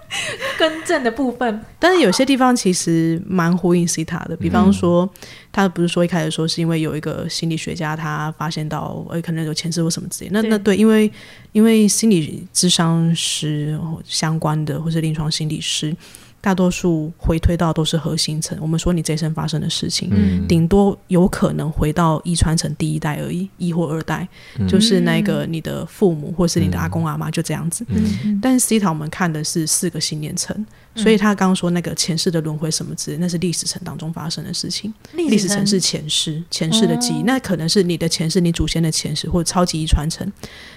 [0.58, 1.64] 更正的部分？
[1.78, 5.08] 但是有些地方其实蛮呼应西塔的，比方说，
[5.50, 10.30] 他不是说一开始说是因为有一个心理学家他发现到，呃，可能有前世或什么之类。
[10.30, 11.10] 那对那对，因为
[11.52, 15.96] 因为心理智商师相关的或是临床心理师，
[16.42, 18.58] 大多数回推到都是核心层。
[18.60, 24.28] 我们说你这一生发生的事情，嗯顶多有可能回到遗传层第一代而已，一或二代，
[24.58, 27.86] 嗯就是那个你的父母或是你的阿公阿妈就这样子。
[27.88, 34.92] 嗯但是 C 塔我们看的是四个信念层，所以他刚刚说那个前世的轮回什么之类，那是历史层当中发生的事情。
[35.12, 40.30] 历史层是前世，前世的记忆，哦那可能是你的前世，你祖先的前世，或者超级遗传承。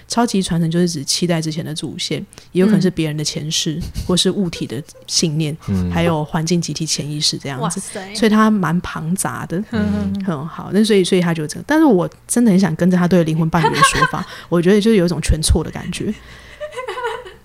[0.08, 7.80] 超级遗传承就是指七代之前的祖先，也有可能是别人的前世， 或是物体的信念，嗯还有环境集体潜意识这样子。
[8.14, 10.70] 所以它蛮庞杂的，嗯很好。
[10.72, 16.14] 那所以，所以他就这个，但是我真的很想跟着他对灵魂伴侣的说法， 我觉得就是有一种全错的感觉。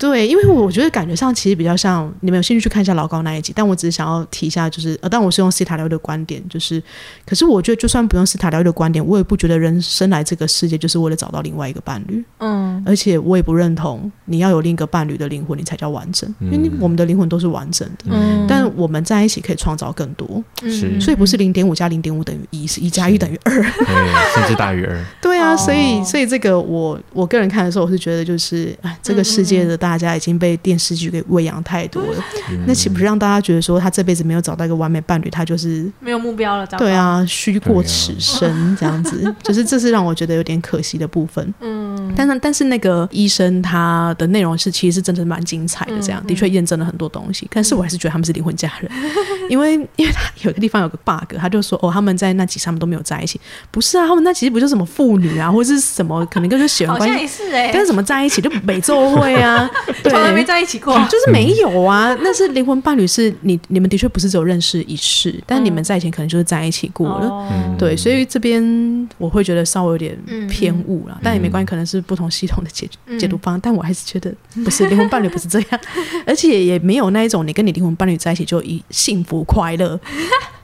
[0.01, 6.81] 对，因为我觉得感觉上其实比较像，你们有兴趣去看一下老高那一集，但我只是想要提一下，就是呃，但我是用西塔疗愈的观点，就是，
[7.23, 23.53] 可是我觉得就算不用西塔疗愈的观点，我也不觉得人生来这个世界就是为了找到另外一个伴侣，嗯而且我也不认同你要有另一个伴侣的灵魂，你才叫完整，因为我们的灵魂都是完整的，嗯，但我们在一起可以创造更多，是所以不是零点五加零点五等于一，是一加一等于二。
[23.61, 24.99] 对，甚至大于二。
[25.21, 32.23] 对啊，哦所以所以这个我我个人看的时候，我是觉得就是，哎，这个世界的大家已经被电视剧给喂养太多了，
[32.65, 41.53] 那岂不是让大家觉得说他这辈子没有找到一个完美伴侣，他就是没有目标了，对，啊虚过此生这样子， 就是这是让我觉得有点可惜的部分。
[41.59, 41.81] 嗯。
[41.91, 46.25] 嗯，但是但是那个医生他的内容是其实是真的蛮精彩的，这样。
[46.25, 47.47] 的确验证了很多东西。
[47.51, 48.91] 但是我还是觉得他们是离婚家人，
[49.49, 53.39] 因为因为他有个地方有个 bug，他就说哦他们在那集他们都没有在一起，
[53.71, 60.93] 不是啊，他们那其实不就什么妇女啊，或者是什么可能跟就血缘关系，也是哎、但是怎么在一起就每周会啊，对， 从来没在一起过。
[61.09, 67.27] 就是没有啊，那是灵魂伴侣，是你你们的确不是只有认识一世，但你们在以前可能就是在一起过了。
[67.27, 67.75] 哦。
[67.77, 70.47] 对，所以这边我会觉得稍微有点嗯。
[70.51, 74.33] 偏误了，但也没关系，可能是不同系统的解解读方，但我还是觉得
[74.65, 75.79] 不是灵魂伴侣不是这样，
[76.27, 79.97] 而且也没有那一种你跟你灵魂伴侣在一起就一幸福快乐，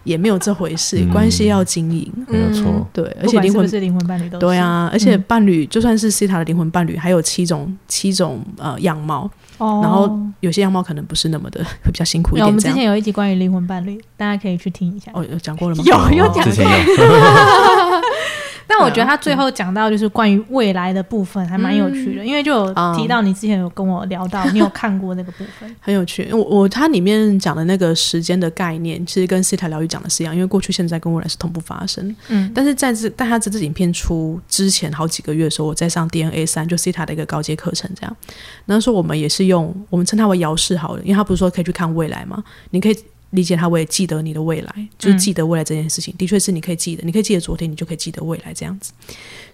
[0.07, 2.09] 也没有这回事，嗯关系要经营。
[2.27, 2.87] 没有错。
[2.93, 12.51] 对，而且灵魂是是灵魂伴侣都对，啊，而且伴侣就算是西塔的灵魂伴侣，还有七种七种呃样貌，哦然后有些样貌可能不是那么的会比较辛苦一点我。
[12.51, 15.11] 们之前有一集关于灵魂伴侣，大家可以去听一下。
[15.13, 15.83] 哦，有讲过了吗？
[15.85, 17.11] 有有讲之前过，有，
[18.67, 25.73] 但我觉得他最后讲到就是关于未来的部分，还蛮有趣的，因为就有提到你之前有跟我聊到，你有看过那个部分。
[25.79, 26.27] 很有趣。
[26.31, 32.15] 我我它里面讲的那个时间的概念，其实跟西塔疗愈讲的是一样，因为过去、现在跟未来是同步发生。
[32.27, 38.15] 嗯，但是在这但他这支影片出之前好几个月的时候，我在上 DNA 三，就西塔的一个高阶课程，这样。
[38.65, 42.43] 那时候我们也是用我们称它为遥视好了，因为他不是说可以去看未来吗？
[42.71, 42.97] 你可以
[43.31, 48.93] 理解他，我也记得你的未来，就是记得未来这件事情，的确是你可以记得，你可以记得昨天，你就可以记得未来这样子。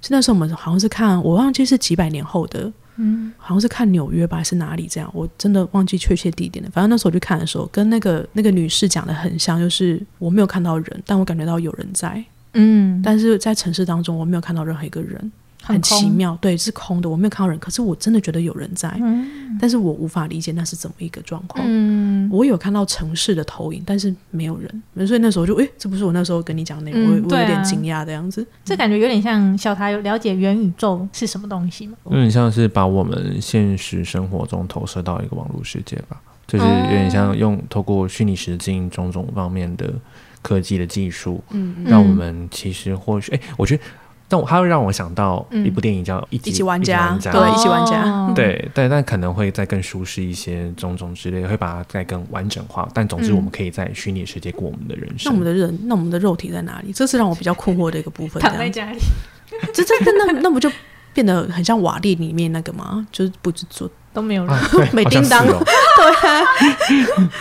[0.02, 2.72] 所以那时候我们好像是看，我忘记是几百年后的。
[2.98, 5.10] 嗯，好像是看纽约吧，还是哪里这样？
[5.16, 6.70] 我真的忘记确切地点了。
[6.72, 12.24] 反正那时候我去看的时候，跟那个那个女士讲的很像，就是我没有看到人，但我感觉到有人在。
[12.54, 15.32] 嗯，但是在城市当中，我没有看到任何一个人，
[15.64, 16.10] 很奇。
[16.10, 21.64] 妙，对，是空的，我没有看到人，可是我真的觉得有人在，嗯但是我无法理解那是怎么一个状况。
[21.68, 28.46] 嗯，我有看到城市的投影，但是没有人，所以那时候就，诶，这不是我那时候跟你讲的内容，我我有点惊讶的样子。
[28.66, 31.98] 这感觉有点像小台有了解元宇宙是什么东西吗？
[32.06, 39.94] 有点像是把我们现实生活中投射到一个网络世界吧，就是有点像用透过虚拟实境种种方面的
[40.42, 43.84] 科技的技术，嗯，让我们其实或许，哎、我觉得，
[44.28, 52.88] 但我它会让我想到嗯一部电影叫《一一起起玩家对一起玩家对，对，但但可能会再更舒适一些，种种之类的，会把它再更完整化。
[52.94, 55.32] 但总之，嗯我们可以在虚拟世界过我们的人生。
[55.32, 56.92] 那我们的人，那我们的肉体在哪里？
[56.92, 58.42] 这是让我比较困惑的一个部分。
[58.42, 58.98] 躺在家里，
[59.74, 60.72] 这这那那那不就
[61.14, 63.06] 变得很像瓦砾里面那个吗？
[63.12, 64.54] 就是不知做都没有人。
[64.54, 65.46] 啊，对， 美好像叮当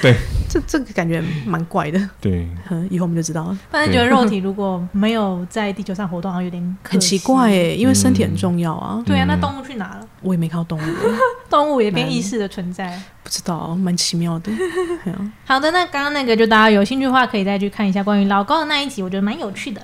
[0.03, 0.17] 对哦
[0.53, 2.01] 这这个感觉蛮怪的。
[2.21, 3.59] 对， 嗯，以后我们就知道了。
[3.71, 7.57] 反正觉得肉体如果没有在地球上活动，好像有点很奇怪惜。
[7.57, 9.03] 诶，因为身体很重要啊。
[9.07, 10.07] 对啊，那嗯动物去哪了？
[10.21, 10.93] 我也没看到动物，
[11.49, 13.01] 动物也变意识的存在。
[13.23, 14.53] 不知道，蛮奇妙的。
[15.47, 19.81] 好的，那刚刚那个就大家有兴趣的话，可以再去看一下关于老高的那一集，我觉得蛮有趣的。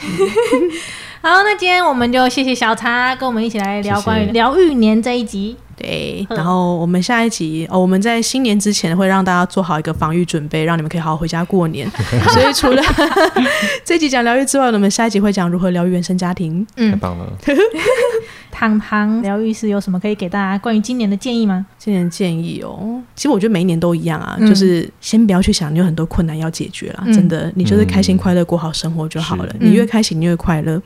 [1.22, 5.56] 好，那今天我们就谢谢小茶跟我们一起来聊关于疗愈年这一集。
[5.76, 11.90] 对，嗯然后我们下一集哦，我们在新年之前会让大家做好一个防御准备，让你们可以好好回家过年。
[12.32, 12.82] 所以除了
[13.84, 16.66] 这一集讲疗愈之外，我们下一集会讲如何疗愈原生家庭。
[16.76, 17.32] 嗯太嗯，棒了。
[18.50, 21.64] 糖糖疗愈师有什么可以给大家关于今年的建议吗？
[21.78, 29.48] 今年建议哦，其实我觉得每一年都一样啊，嗯就是先不要去想你有很多困难要解决啦，嗯真的，你就是开心快乐过好生活就好了。
[29.52, 30.80] 是你越开心，你越快乐，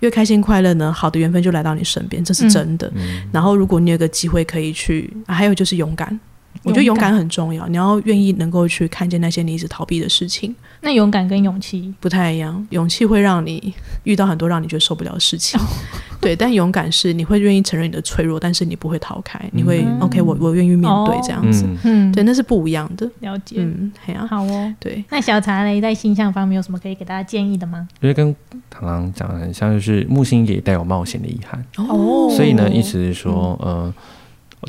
[0.00, 2.90] 越开心快乐呢，好的缘分就来到你身边，这是真的。
[2.94, 6.18] 嗯，然后，如果你有个机会可以去，啊还有就是勇敢。
[6.62, 10.54] 我觉得勇敢很重要，你要愿意能够去看见那些你一直逃避的事情，
[10.84, 12.64] 那勇敢跟勇气，不太一样。
[12.70, 13.72] 勇气会让你
[14.02, 15.58] 遇到很多让你觉得受不了的事情，
[16.20, 16.36] 对。
[16.36, 21.64] 但勇敢是你会愿意承认你的脆弱，但是你不会逃开，你会、嗯 OK，我我愿意面对哦这样子。
[21.84, 23.10] 嗯，嗯，对，那是不一样的。
[23.20, 23.56] 了解。
[23.58, 23.90] 嗯，
[24.28, 27.88] 好哦，对，那小茶呢，在星象方面有什么可以给大家建议的吗？
[28.02, 28.34] 因为跟
[28.70, 31.64] 螳螂讲的很像，就是木星也带有冒险的遗憾。
[31.76, 33.94] 哦所以呢，意思是说，呃，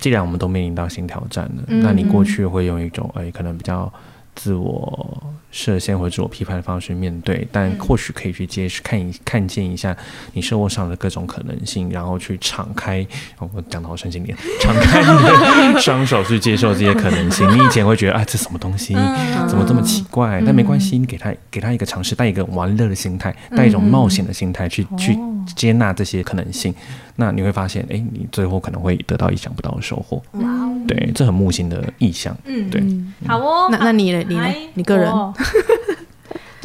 [0.01, 3.91] 既然我们都面临到新挑战了，嗯那你过去会用一种哎、可能比较
[4.36, 9.96] 自我设限或者自我批判的方式面对，但嗯或许可以去接看一看见一下
[10.34, 13.02] 你生活上的各种可能性，然后去敞开，
[13.40, 17.50] 哦、我讲的好神经点， 敞开你的双手去接受这些可能性。
[17.58, 18.94] 你以前会觉得，哎，这什么东西？
[18.96, 20.42] 嗯怎么这么奇怪？
[20.46, 26.74] 但没关系，你给他给他一个尝试，带一个玩乐的心态，带一种冒险的心态去、去哦接纳这些可能性，
[27.16, 30.22] 那你会发现，哎，你最后可能会得到意想不到的收获。
[30.34, 32.36] 哇哦，对，这很木星的意象。
[32.45, 33.68] 嗯，对，嗯，好哦。
[33.72, 34.24] 那那你呢？
[34.28, 34.55] 你呢哎？
[34.74, 35.34] 你个人我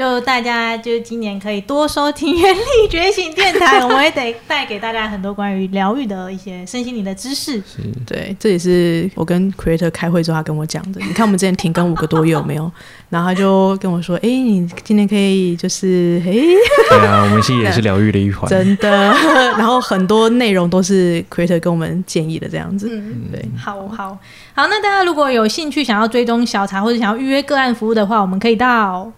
[0.01, 7.63] 就大家就今年可以多收听原力觉醒电台，我们也得带给大家很多关于疗愈的一些身心灵的知识。
[8.07, 10.99] 对，这也是我跟 Creator 开会之后他跟我讲的。
[11.03, 12.73] 你看我们之前停更五个多月有没有？
[13.11, 18.89] 然后他就跟我说：“哎，你今天可以就是哎，对啊，我们其实也是疗愈的一环， 真的。
[19.59, 22.89] 然后很多内容都是 Creator 跟我们建议的这样子。
[22.91, 24.19] 嗯，对，好好
[24.55, 24.67] 好。
[24.67, 29.13] 那大家如果有兴趣想要追踪小茶或者想要预约个案服务的话，我们可以到。”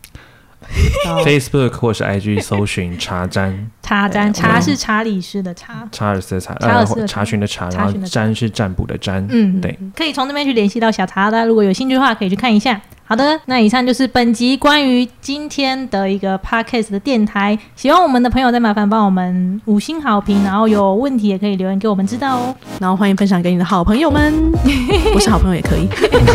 [1.25, 12.81] Facebook 或是 IG 搜寻茶占，茶占茶是查理斯的茶，查尔斯的查，查尔斯查询的查，然后占是占卜的占，嗯，对，可以从那边去联系到小茶的，如果有兴趣的话，可以去看一下。
[13.13, 17.59] 好的，那以上就是本集关于今天的一个 podcast 的电台。
[17.77, 22.57] 喜欢我们的朋友，再麻烦帮我们五星好评，然后有问题也可以留言给我们知道哦。
[22.81, 24.33] 然后欢迎分享给你的好朋友们，
[25.13, 25.87] 不是好朋友也可以。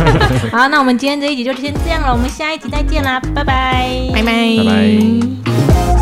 [0.53, 5.96] 好，那我们今天这一集就先这样了，我们下一集再见啦，拜拜，拜拜，拜拜。